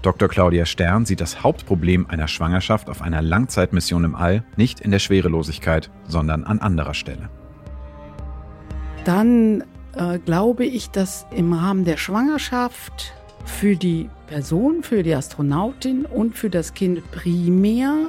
Dr. 0.00 0.26
Claudia 0.26 0.64
Stern 0.64 1.04
sieht 1.04 1.20
das 1.20 1.42
Hauptproblem 1.42 2.06
einer 2.06 2.28
Schwangerschaft 2.28 2.88
auf 2.88 3.02
einer 3.02 3.20
Langzeitmission 3.20 4.04
im 4.04 4.14
All 4.14 4.42
nicht 4.56 4.80
in 4.80 4.90
der 4.90 5.00
Schwerelosigkeit, 5.00 5.90
sondern 6.06 6.44
an 6.44 6.60
anderer 6.60 6.94
Stelle. 6.94 7.28
dann 9.04 9.64
äh, 9.94 10.18
glaube 10.18 10.64
ich, 10.64 10.88
dass 10.88 11.26
im 11.30 11.52
Rahmen 11.52 11.84
der 11.84 11.98
Schwangerschaft 11.98 13.12
für 13.44 13.76
die 13.76 14.08
Person, 14.28 14.82
für 14.82 15.02
die 15.02 15.14
Astronautin 15.14 16.06
und 16.06 16.38
für 16.38 16.48
das 16.48 16.72
Kind 16.72 17.02
primär 17.10 18.08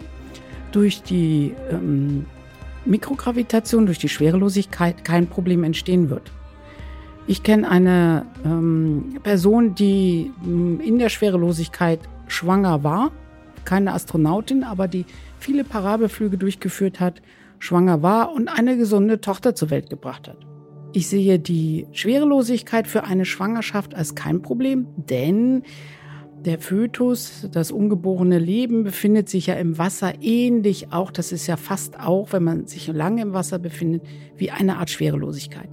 durch 0.71 1.03
die 1.03 1.53
ähm, 1.69 2.27
Mikrogravitation, 2.89 3.85
durch 3.85 3.99
die 3.99 4.09
Schwerelosigkeit 4.09 5.05
kein 5.05 5.27
Problem 5.27 5.63
entstehen 5.63 6.09
wird. 6.09 6.31
Ich 7.27 7.43
kenne 7.43 7.69
eine 7.69 8.25
ähm, 8.43 9.19
Person, 9.21 9.75
die 9.75 10.31
ähm, 10.43 10.79
in 10.81 10.97
der 10.97 11.09
Schwerelosigkeit 11.09 11.99
schwanger 12.27 12.83
war, 12.83 13.11
keine 13.65 13.93
Astronautin, 13.93 14.63
aber 14.63 14.87
die 14.87 15.05
viele 15.37 15.63
Parabelflüge 15.63 16.37
durchgeführt 16.37 16.99
hat, 16.99 17.21
schwanger 17.59 18.01
war 18.01 18.31
und 18.31 18.47
eine 18.47 18.77
gesunde 18.77 19.21
Tochter 19.21 19.53
zur 19.53 19.69
Welt 19.69 19.89
gebracht 19.89 20.27
hat. 20.27 20.37
Ich 20.91 21.07
sehe 21.07 21.37
die 21.37 21.85
Schwerelosigkeit 21.91 22.87
für 22.87 23.03
eine 23.03 23.25
Schwangerschaft 23.25 23.93
als 23.93 24.15
kein 24.15 24.41
Problem, 24.41 24.87
denn 24.95 25.61
der 26.45 26.59
Fötus, 26.59 27.47
das 27.51 27.71
ungeborene 27.71 28.39
Leben, 28.39 28.83
befindet 28.83 29.29
sich 29.29 29.47
ja 29.47 29.55
im 29.55 29.77
Wasser 29.77 30.13
ähnlich 30.21 30.91
auch, 30.91 31.11
das 31.11 31.31
ist 31.31 31.47
ja 31.47 31.57
fast 31.57 31.99
auch, 31.99 32.31
wenn 32.31 32.43
man 32.43 32.67
sich 32.67 32.87
lange 32.87 33.21
im 33.21 33.33
Wasser 33.33 33.59
befindet, 33.59 34.03
wie 34.37 34.51
eine 34.51 34.77
Art 34.77 34.89
Schwerelosigkeit. 34.89 35.69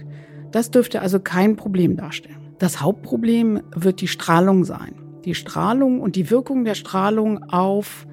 Das 0.51 0.71
dürfte 0.71 1.01
also 1.01 1.19
kein 1.19 1.55
Problem 1.55 1.95
darstellen. 1.95 2.53
Das 2.59 2.81
Hauptproblem 2.81 3.61
wird 3.75 4.01
die 4.01 4.07
Strahlung 4.07 4.63
sein. 4.63 4.95
Die 5.25 5.35
Strahlung 5.35 6.01
und 6.01 6.15
die 6.15 6.29
Wirkung 6.29 6.65
der 6.65 6.75
Strahlung 6.75 7.43
auf 7.51 8.07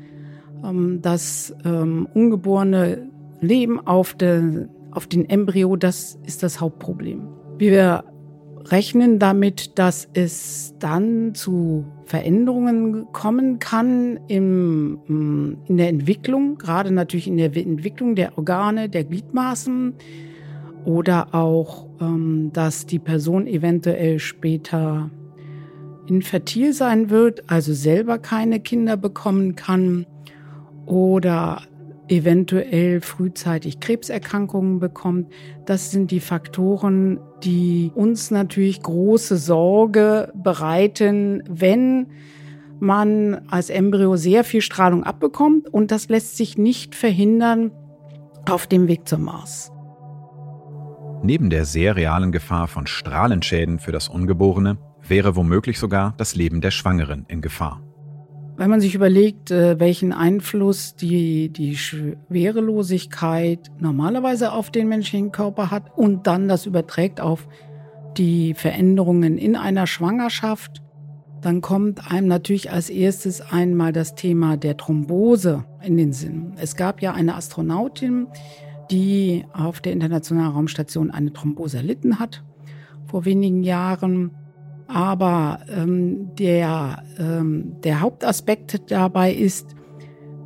ähm, 0.64 1.00
das 1.02 1.54
ähm, 1.64 2.08
ungeborene 2.14 3.10
Leben, 3.40 3.84
auf, 3.86 4.14
de, 4.14 4.66
auf 4.90 5.06
den 5.06 5.28
Embryo, 5.28 5.76
das 5.76 6.18
ist 6.24 6.42
das 6.42 6.60
Hauptproblem. 6.60 7.28
Wir 7.58 8.04
rechnen 8.66 9.18
damit, 9.18 9.78
dass 9.78 10.08
es 10.14 10.74
dann 10.78 11.34
zu 11.34 11.84
Veränderungen 12.06 13.06
kommen 13.12 13.58
kann 13.58 14.20
im, 14.28 14.98
mm, 15.06 15.56
in 15.68 15.76
der 15.76 15.88
Entwicklung, 15.88 16.58
gerade 16.58 16.90
natürlich 16.90 17.26
in 17.26 17.36
der 17.36 17.56
Entwicklung 17.56 18.14
der 18.14 18.36
Organe, 18.36 18.88
der 18.88 19.04
Gliedmaßen 19.04 19.94
oder 20.84 21.34
auch, 21.34 21.86
ähm, 22.00 22.50
dass 22.52 22.86
die 22.86 22.98
Person 22.98 23.46
eventuell 23.46 24.18
später 24.18 25.10
infertil 26.06 26.72
sein 26.72 27.08
wird, 27.08 27.44
also 27.46 27.72
selber 27.72 28.18
keine 28.18 28.60
Kinder 28.60 28.96
bekommen 28.96 29.56
kann 29.56 30.06
oder 30.86 31.62
eventuell 32.08 33.00
frühzeitig 33.00 33.80
Krebserkrankungen 33.80 34.78
bekommt. 34.78 35.32
Das 35.66 35.90
sind 35.90 36.10
die 36.10 36.20
Faktoren, 36.20 37.18
die 37.42 37.90
uns 37.94 38.30
natürlich 38.30 38.82
große 38.82 39.36
Sorge 39.36 40.32
bereiten, 40.34 41.42
wenn 41.48 42.08
man 42.80 43.46
als 43.48 43.70
Embryo 43.70 44.16
sehr 44.16 44.44
viel 44.44 44.60
Strahlung 44.60 45.04
abbekommt 45.04 45.68
und 45.68 45.90
das 45.90 46.08
lässt 46.08 46.36
sich 46.36 46.58
nicht 46.58 46.94
verhindern 46.94 47.70
auf 48.48 48.66
dem 48.66 48.88
Weg 48.88 49.08
zum 49.08 49.22
Mars. 49.24 49.70
Neben 51.22 51.48
der 51.48 51.64
sehr 51.64 51.96
realen 51.96 52.32
Gefahr 52.32 52.68
von 52.68 52.86
Strahlenschäden 52.86 53.78
für 53.78 53.92
das 53.92 54.08
Ungeborene 54.08 54.76
wäre 55.08 55.36
womöglich 55.36 55.78
sogar 55.78 56.12
das 56.18 56.34
Leben 56.34 56.60
der 56.60 56.70
Schwangeren 56.70 57.24
in 57.28 57.40
Gefahr. 57.40 57.80
Wenn 58.56 58.70
man 58.70 58.80
sich 58.80 58.94
überlegt, 58.94 59.50
äh, 59.50 59.80
welchen 59.80 60.12
Einfluss 60.12 60.94
die, 60.94 61.48
die 61.48 61.76
Schwerelosigkeit 61.76 63.70
normalerweise 63.80 64.52
auf 64.52 64.70
den 64.70 64.88
menschlichen 64.88 65.32
Körper 65.32 65.72
hat 65.72 65.90
und 65.96 66.28
dann 66.28 66.46
das 66.46 66.64
überträgt 66.64 67.20
auf 67.20 67.48
die 68.16 68.54
Veränderungen 68.54 69.38
in 69.38 69.56
einer 69.56 69.88
Schwangerschaft, 69.88 70.82
dann 71.40 71.60
kommt 71.60 72.10
einem 72.10 72.28
natürlich 72.28 72.70
als 72.70 72.90
erstes 72.90 73.40
einmal 73.40 73.92
das 73.92 74.14
Thema 74.14 74.56
der 74.56 74.76
Thrombose 74.76 75.64
in 75.82 75.96
den 75.96 76.12
Sinn. 76.12 76.52
Es 76.56 76.76
gab 76.76 77.02
ja 77.02 77.12
eine 77.12 77.34
Astronautin, 77.34 78.28
die 78.90 79.44
auf 79.52 79.80
der 79.80 79.92
Internationalen 79.92 80.52
Raumstation 80.52 81.10
eine 81.10 81.32
Thrombose 81.32 81.78
erlitten 81.78 82.20
hat 82.20 82.44
vor 83.06 83.24
wenigen 83.24 83.62
Jahren. 83.62 84.30
Aber 84.86 85.60
ähm, 85.68 86.34
der, 86.36 87.02
ähm, 87.18 87.76
der 87.82 88.00
Hauptaspekt 88.00 88.90
dabei 88.90 89.32
ist, 89.32 89.74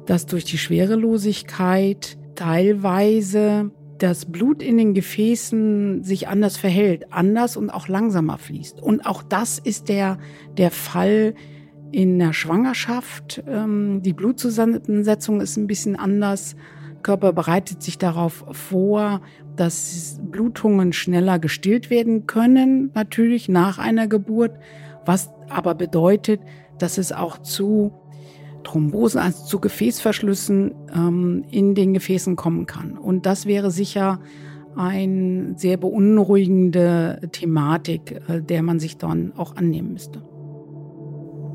dass 0.06 0.26
durch 0.26 0.44
die 0.44 0.58
Schwerelosigkeit 0.58 2.16
teilweise 2.34 3.70
das 3.98 4.26
Blut 4.26 4.62
in 4.62 4.78
den 4.78 4.94
Gefäßen 4.94 6.04
sich 6.04 6.28
anders 6.28 6.56
verhält, 6.56 7.12
anders 7.12 7.56
und 7.56 7.70
auch 7.70 7.88
langsamer 7.88 8.38
fließt. 8.38 8.80
Und 8.80 9.04
auch 9.04 9.22
das 9.22 9.58
ist 9.58 9.88
der, 9.88 10.18
der 10.56 10.70
Fall 10.70 11.34
in 11.90 12.18
der 12.18 12.32
Schwangerschaft. 12.32 13.42
Ähm, 13.46 14.02
die 14.02 14.12
Blutzusammensetzung 14.12 15.40
ist 15.40 15.56
ein 15.56 15.66
bisschen 15.66 15.96
anders. 15.96 16.54
Körper 17.02 17.32
bereitet 17.32 17.82
sich 17.82 17.98
darauf 17.98 18.44
vor, 18.52 19.20
dass 19.56 20.20
Blutungen 20.22 20.92
schneller 20.92 21.38
gestillt 21.38 21.90
werden 21.90 22.26
können, 22.26 22.90
natürlich 22.94 23.48
nach 23.48 23.78
einer 23.78 24.06
Geburt, 24.06 24.52
was 25.04 25.30
aber 25.48 25.74
bedeutet, 25.74 26.40
dass 26.78 26.98
es 26.98 27.12
auch 27.12 27.38
zu 27.38 27.92
Thrombosen, 28.64 29.20
also 29.20 29.44
zu 29.44 29.60
Gefäßverschlüssen 29.60 30.74
ähm, 30.94 31.44
in 31.50 31.74
den 31.74 31.94
Gefäßen 31.94 32.36
kommen 32.36 32.66
kann. 32.66 32.98
Und 32.98 33.26
das 33.26 33.46
wäre 33.46 33.70
sicher 33.70 34.20
eine 34.76 35.54
sehr 35.56 35.76
beunruhigende 35.76 37.20
Thematik, 37.32 38.20
äh, 38.28 38.42
der 38.42 38.62
man 38.62 38.78
sich 38.78 38.96
dann 38.96 39.32
auch 39.36 39.56
annehmen 39.56 39.92
müsste. 39.92 40.22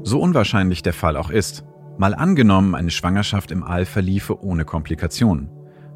So 0.03 0.19
unwahrscheinlich 0.19 0.81
der 0.81 0.93
Fall 0.93 1.15
auch 1.15 1.29
ist, 1.29 1.63
mal 1.97 2.15
angenommen, 2.15 2.75
eine 2.75 2.91
Schwangerschaft 2.91 3.51
im 3.51 3.63
All 3.63 3.85
verliefe 3.85 4.43
ohne 4.43 4.65
Komplikationen. 4.65 5.49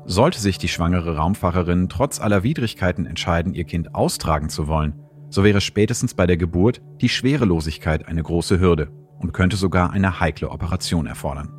Sollte 0.05 0.39
sich 0.39 0.57
die 0.57 0.67
schwangere 0.67 1.17
Raumfahrerin 1.17 1.89
trotz 1.89 2.21
aller 2.21 2.43
Widrigkeiten 2.43 3.05
entscheiden, 3.05 3.53
ihr 3.53 3.65
Kind 3.65 3.93
austragen 3.93 4.49
zu 4.49 4.67
wollen, 4.67 4.93
so 5.29 5.43
wäre 5.43 5.61
spätestens 5.61 6.13
bei 6.13 6.25
der 6.25 6.37
Geburt 6.37 6.81
die 7.01 7.09
Schwerelosigkeit 7.09 8.07
eine 8.07 8.23
große 8.23 8.59
Hürde 8.59 8.89
und 9.19 9.33
könnte 9.33 9.57
sogar 9.57 9.91
eine 9.91 10.19
heikle 10.19 10.49
Operation 10.49 11.07
erfordern. 11.07 11.51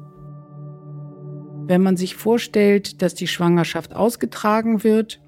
Wenn 1.66 1.83
man 1.83 1.98
sich 1.98 2.16
vorstellt, 2.16 3.03
dass 3.03 3.14
die 3.14 3.27
Schwangerschaft 3.27 3.94
ausgetragen 3.94 4.85
wird, 4.85 5.20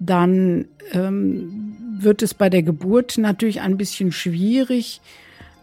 dann 0.00 0.66
ähm, 0.92 1.76
wird 2.00 2.22
es 2.22 2.34
bei 2.34 2.50
der 2.50 2.62
Geburt 2.62 3.18
natürlich 3.18 3.60
ein 3.60 3.76
bisschen 3.76 4.10
schwierig, 4.10 5.00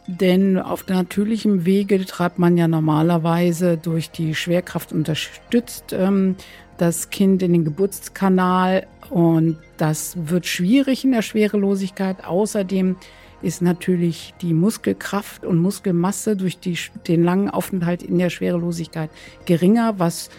denn 0.08 0.60
auf 0.60 0.88
natürlichem 0.88 1.66
Wege 1.66 2.04
treibt 2.06 2.38
man 2.40 2.58
ja 2.58 2.68
normalerweise 2.68 3.78
durch 3.78 4.12
die 4.12 4.36
Schwerkraft 4.36 4.92
unterstützt 4.92 5.94
ähm, 5.94 6.36
das 6.78 7.10
Kind 7.10 7.42
in 7.44 7.54
den 7.54 7.64
Geburtskanal 7.64 8.88
und 9.10 9.58
das 9.78 10.18
wird 10.28 10.46
schwierig 10.46 11.06
in 11.06 11.12
der 11.12 11.22
Schwerelosigkeit. 11.22 12.26
Außerdem 12.26 12.98
ist 13.42 13.62
natürlich 13.62 14.34
die 14.42 14.54
Muskelkraft 14.54 15.46
und 15.46 15.60
Muskelmasse 15.60 16.36
durch 16.36 16.60
die, 16.60 16.78
den 17.08 17.24
langen 17.24 17.50
Aufenthalt 17.50 18.04
in 18.04 18.18
der 18.18 18.30
Schwerelosigkeit 18.30 19.10
geringer, 19.46 19.96
was 20.00 20.30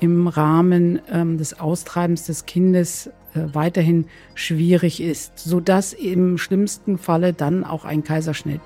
im 0.00 0.28
Rahmen 0.28 1.00
ähm, 1.10 1.36
des 1.36 1.58
Austreibens 1.60 2.24
des 2.24 2.46
Kindes 2.46 3.08
äh, 3.34 3.40
weiterhin 3.52 4.06
schwierig 4.34 5.02
ist, 5.02 5.38
sodass 5.38 5.92
im 5.92 6.38
schlimmsten 6.38 6.96
Falle 6.96 7.32
dann 7.32 7.64
auch 7.64 7.84
ein 7.84 8.04
Kaiserschnitt 8.04 8.60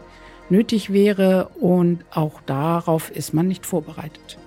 nötig 0.51 0.93
wäre 0.93 1.49
und 1.61 2.05
auch 2.11 2.41
darauf 2.47 3.11
ist 3.11 3.35
man 3.35 3.49
nicht 3.49 3.67
vorbereitet. 3.67 4.39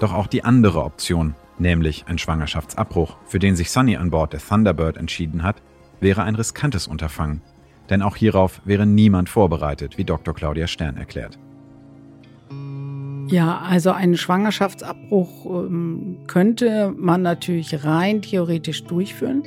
Doch 0.00 0.12
auch 0.12 0.26
die 0.26 0.44
andere 0.44 0.82
Option, 0.82 1.34
nämlich 1.58 2.04
ein 2.08 2.18
Schwangerschaftsabbruch, 2.18 3.16
für 3.26 3.38
den 3.38 3.56
sich 3.56 3.70
Sunny 3.70 3.96
an 3.96 4.10
Bord 4.10 4.32
der 4.32 4.40
Thunderbird 4.40 4.96
entschieden 4.96 5.42
hat, 5.42 5.62
wäre 6.00 6.22
ein 6.22 6.34
riskantes 6.34 6.86
Unterfangen. 6.86 7.40
Denn 7.90 8.02
auch 8.02 8.16
hierauf 8.16 8.60
wäre 8.64 8.86
niemand 8.86 9.28
vorbereitet, 9.28 9.98
wie 9.98 10.04
Dr. 10.04 10.34
Claudia 10.34 10.66
Stern 10.66 10.96
erklärt. 10.96 11.38
Ja, 13.26 13.58
also 13.58 13.90
einen 13.90 14.16
Schwangerschaftsabbruch 14.16 15.46
ähm, 15.46 16.18
könnte 16.26 16.92
man 16.96 17.22
natürlich 17.22 17.84
rein 17.84 18.20
theoretisch 18.20 18.84
durchführen. 18.84 19.42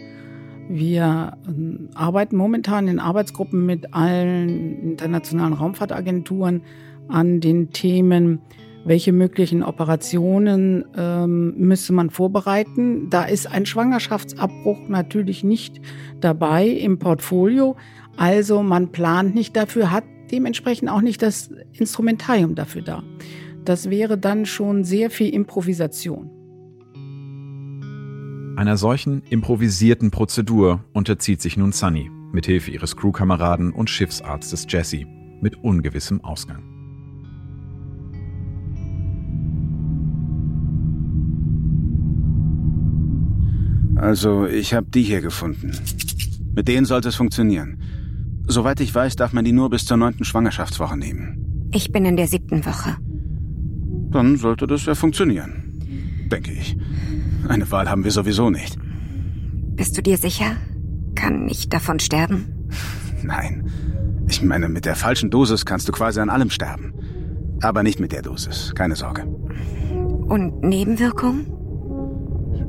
Wir 0.70 1.38
ähm, 1.48 1.90
arbeiten 1.96 2.36
momentan 2.36 2.88
in 2.88 3.00
Arbeitsgruppen 3.00 3.66
mit 3.66 3.94
allen 3.94 4.92
internationalen 4.92 5.54
Raumfahrtagenturen 5.54 6.62
an 7.08 7.40
den 7.40 7.72
Themen 7.72 8.42
welche 8.88 9.12
möglichen 9.12 9.64
Operationen 9.64 10.86
ähm, 10.96 11.56
müsste 11.58 11.92
man 11.92 12.10
vorbereiten? 12.10 13.10
Da 13.10 13.26
ist 13.26 13.46
ein 13.46 13.66
Schwangerschaftsabbruch 13.66 14.88
natürlich 14.88 15.44
nicht 15.44 15.82
dabei 16.22 16.68
im 16.68 16.98
Portfolio. 16.98 17.76
Also 18.16 18.64
man 18.64 18.94
plant 18.94 19.36
nicht 19.36 19.58
dafür, 19.58 19.92
hat 19.92 20.06
dementsprechend 20.32 20.90
auch 20.90 21.02
nicht 21.02 21.22
das 21.22 21.50
Instrumentarium 21.74 22.56
dafür 22.56 22.82
da. 22.82 23.04
Das 23.66 23.90
wäre 23.90 24.18
dann 24.18 24.46
schon 24.46 24.86
sehr 24.86 25.10
viel 25.10 25.34
Improvisation. 25.34 26.37
Einer 28.58 28.76
solchen 28.76 29.22
improvisierten 29.30 30.10
Prozedur 30.10 30.84
unterzieht 30.92 31.44
sich 31.44 31.58
nun 31.58 31.74
Sunny, 31.74 32.10
mithilfe 32.32 32.72
ihres 32.72 32.98
Crewkameraden 32.98 33.72
und 33.72 33.88
Schiffsarztes 33.88 34.66
Jesse, 34.68 35.06
mit 35.42 35.58
ungewissem 35.58 36.24
Ausgang. 36.24 36.64
Also, 43.96 44.48
ich 44.48 44.74
habe 44.74 44.88
die 44.90 45.04
hier 45.04 45.22
gefunden. 45.22 45.78
Mit 46.56 46.68
denen 46.68 46.88
sollte 46.88 47.10
es 47.10 47.16
funktionieren. 47.16 47.80
Soweit 48.48 48.80
ich 48.80 48.94
weiß, 48.94 49.18
darf 49.18 49.34
man 49.34 49.46
die 49.46 49.52
nur 49.52 49.70
bis 49.70 49.86
zur 49.86 49.98
neunten 49.98 50.24
Schwangerschaftswoche 50.24 50.98
nehmen. 50.98 51.70
Ich 51.72 51.92
bin 51.92 52.06
in 52.06 52.18
der 52.18 52.28
siebten 52.28 52.66
Woche. 52.66 52.98
Dann 54.10 54.36
sollte 54.38 54.66
das 54.66 54.88
ja 54.88 54.96
funktionieren. 54.96 56.28
Denke 56.32 56.54
ich. 56.54 56.76
Eine 57.50 57.70
Wahl 57.72 57.90
haben 57.90 58.04
wir 58.04 58.12
sowieso 58.12 58.50
nicht. 58.50 58.78
Bist 59.76 59.98
du 59.98 60.02
dir 60.02 60.18
sicher? 60.18 60.58
Kann 61.16 61.48
ich 61.50 61.70
davon 61.70 62.00
sterben? 62.00 62.70
Nein. 63.24 63.72
Ich 64.28 64.42
meine, 64.42 64.68
mit 64.68 64.86
der 64.86 64.96
falschen 64.96 65.30
Dosis 65.30 65.66
kannst 65.66 65.88
du 65.88 65.92
quasi 65.92 66.20
an 66.20 66.30
allem 66.30 66.50
sterben. 66.50 66.94
Aber 67.62 67.84
nicht 67.84 68.00
mit 68.00 68.12
der 68.12 68.22
Dosis. 68.22 68.74
Keine 68.76 68.96
Sorge. 68.96 69.24
Und 69.26 70.62
Nebenwirkungen? 70.62 71.48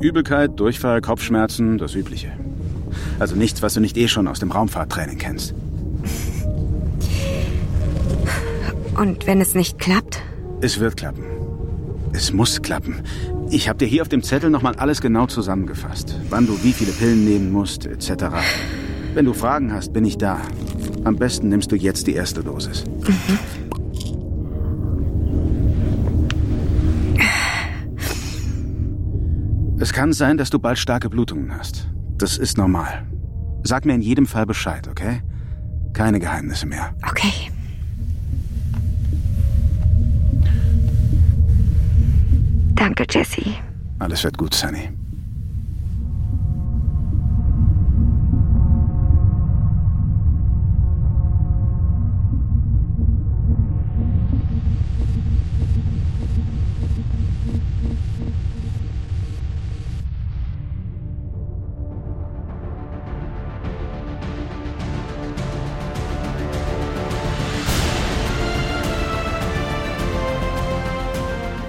Übelkeit, 0.00 0.58
Durchfall, 0.60 1.00
Kopfschmerzen, 1.00 1.78
das 1.78 1.94
Übliche. 1.94 2.32
Also 3.18 3.34
nichts, 3.34 3.62
was 3.62 3.74
du 3.74 3.80
nicht 3.80 3.96
eh 3.96 4.08
schon 4.08 4.28
aus 4.28 4.38
dem 4.38 4.52
Raumfahrttraining 4.52 5.18
kennst. 5.18 5.54
Und 8.96 9.26
wenn 9.26 9.40
es 9.40 9.54
nicht 9.54 9.78
klappt? 9.78 10.22
Es 10.60 10.78
wird 10.78 10.96
klappen. 10.96 11.24
Es 12.12 12.32
muss 12.32 12.62
klappen. 12.62 13.02
Ich 13.50 13.68
habe 13.68 13.78
dir 13.78 13.86
hier 13.86 14.02
auf 14.02 14.08
dem 14.08 14.22
Zettel 14.22 14.50
nochmal 14.50 14.74
alles 14.76 15.00
genau 15.00 15.26
zusammengefasst. 15.26 16.14
Wann 16.28 16.46
du 16.46 16.62
wie 16.62 16.72
viele 16.72 16.92
Pillen 16.92 17.24
nehmen 17.24 17.50
musst, 17.50 17.86
etc. 17.86 18.26
Wenn 19.14 19.24
du 19.24 19.32
Fragen 19.32 19.72
hast, 19.72 19.92
bin 19.92 20.04
ich 20.04 20.18
da. 20.18 20.40
Am 21.04 21.16
besten 21.16 21.48
nimmst 21.48 21.72
du 21.72 21.76
jetzt 21.76 22.06
die 22.06 22.14
erste 22.14 22.42
Dosis. 22.42 22.84
Mhm. 22.86 23.38
Es 29.80 29.92
kann 29.92 30.12
sein, 30.12 30.36
dass 30.36 30.50
du 30.50 30.58
bald 30.58 30.76
starke 30.76 31.08
Blutungen 31.08 31.56
hast. 31.56 31.88
Das 32.18 32.36
ist 32.36 32.58
normal. 32.58 33.06
Sag 33.62 33.84
mir 33.86 33.94
in 33.94 34.02
jedem 34.02 34.26
Fall 34.26 34.44
Bescheid, 34.44 34.88
okay? 34.88 35.22
Keine 35.92 36.18
Geheimnisse 36.18 36.66
mehr. 36.66 36.94
Okay. 37.08 37.50
Danke, 42.78 43.04
Jesse. 43.10 43.42
Alles 43.98 44.22
wird 44.22 44.38
gut, 44.38 44.54
Sunny. 44.54 44.88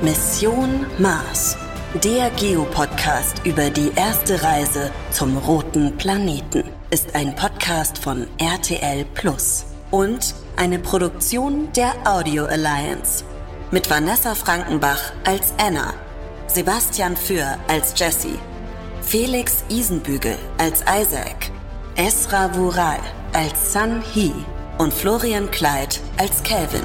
Mission 0.01 0.85
Mars. 0.97 1.57
Der 2.01 2.29
Geopodcast 2.29 3.45
über 3.45 3.69
die 3.69 3.91
erste 3.97 4.41
Reise 4.41 4.91
zum 5.11 5.35
roten 5.37 5.97
Planeten 5.97 6.63
ist 6.89 7.15
ein 7.15 7.35
Podcast 7.35 7.97
von 7.97 8.25
RTL 8.37 9.03
Plus 9.13 9.65
und 9.91 10.33
eine 10.55 10.79
Produktion 10.79 11.67
der 11.73 11.91
Audio 12.05 12.45
Alliance 12.45 13.25
mit 13.71 13.89
Vanessa 13.89 14.35
Frankenbach 14.35 15.11
als 15.25 15.53
Anna, 15.61 15.93
Sebastian 16.47 17.17
Für 17.17 17.57
als 17.67 17.93
Jesse, 17.97 18.39
Felix 19.01 19.65
Isenbügel 19.67 20.37
als 20.59 20.81
Isaac, 20.81 21.51
Esra 21.97 22.55
Vural 22.55 22.99
als 23.33 23.73
Sun 23.73 24.01
Hee 24.13 24.31
und 24.77 24.93
Florian 24.93 25.51
Kleid 25.51 25.99
als 26.17 26.41
Calvin. 26.43 26.83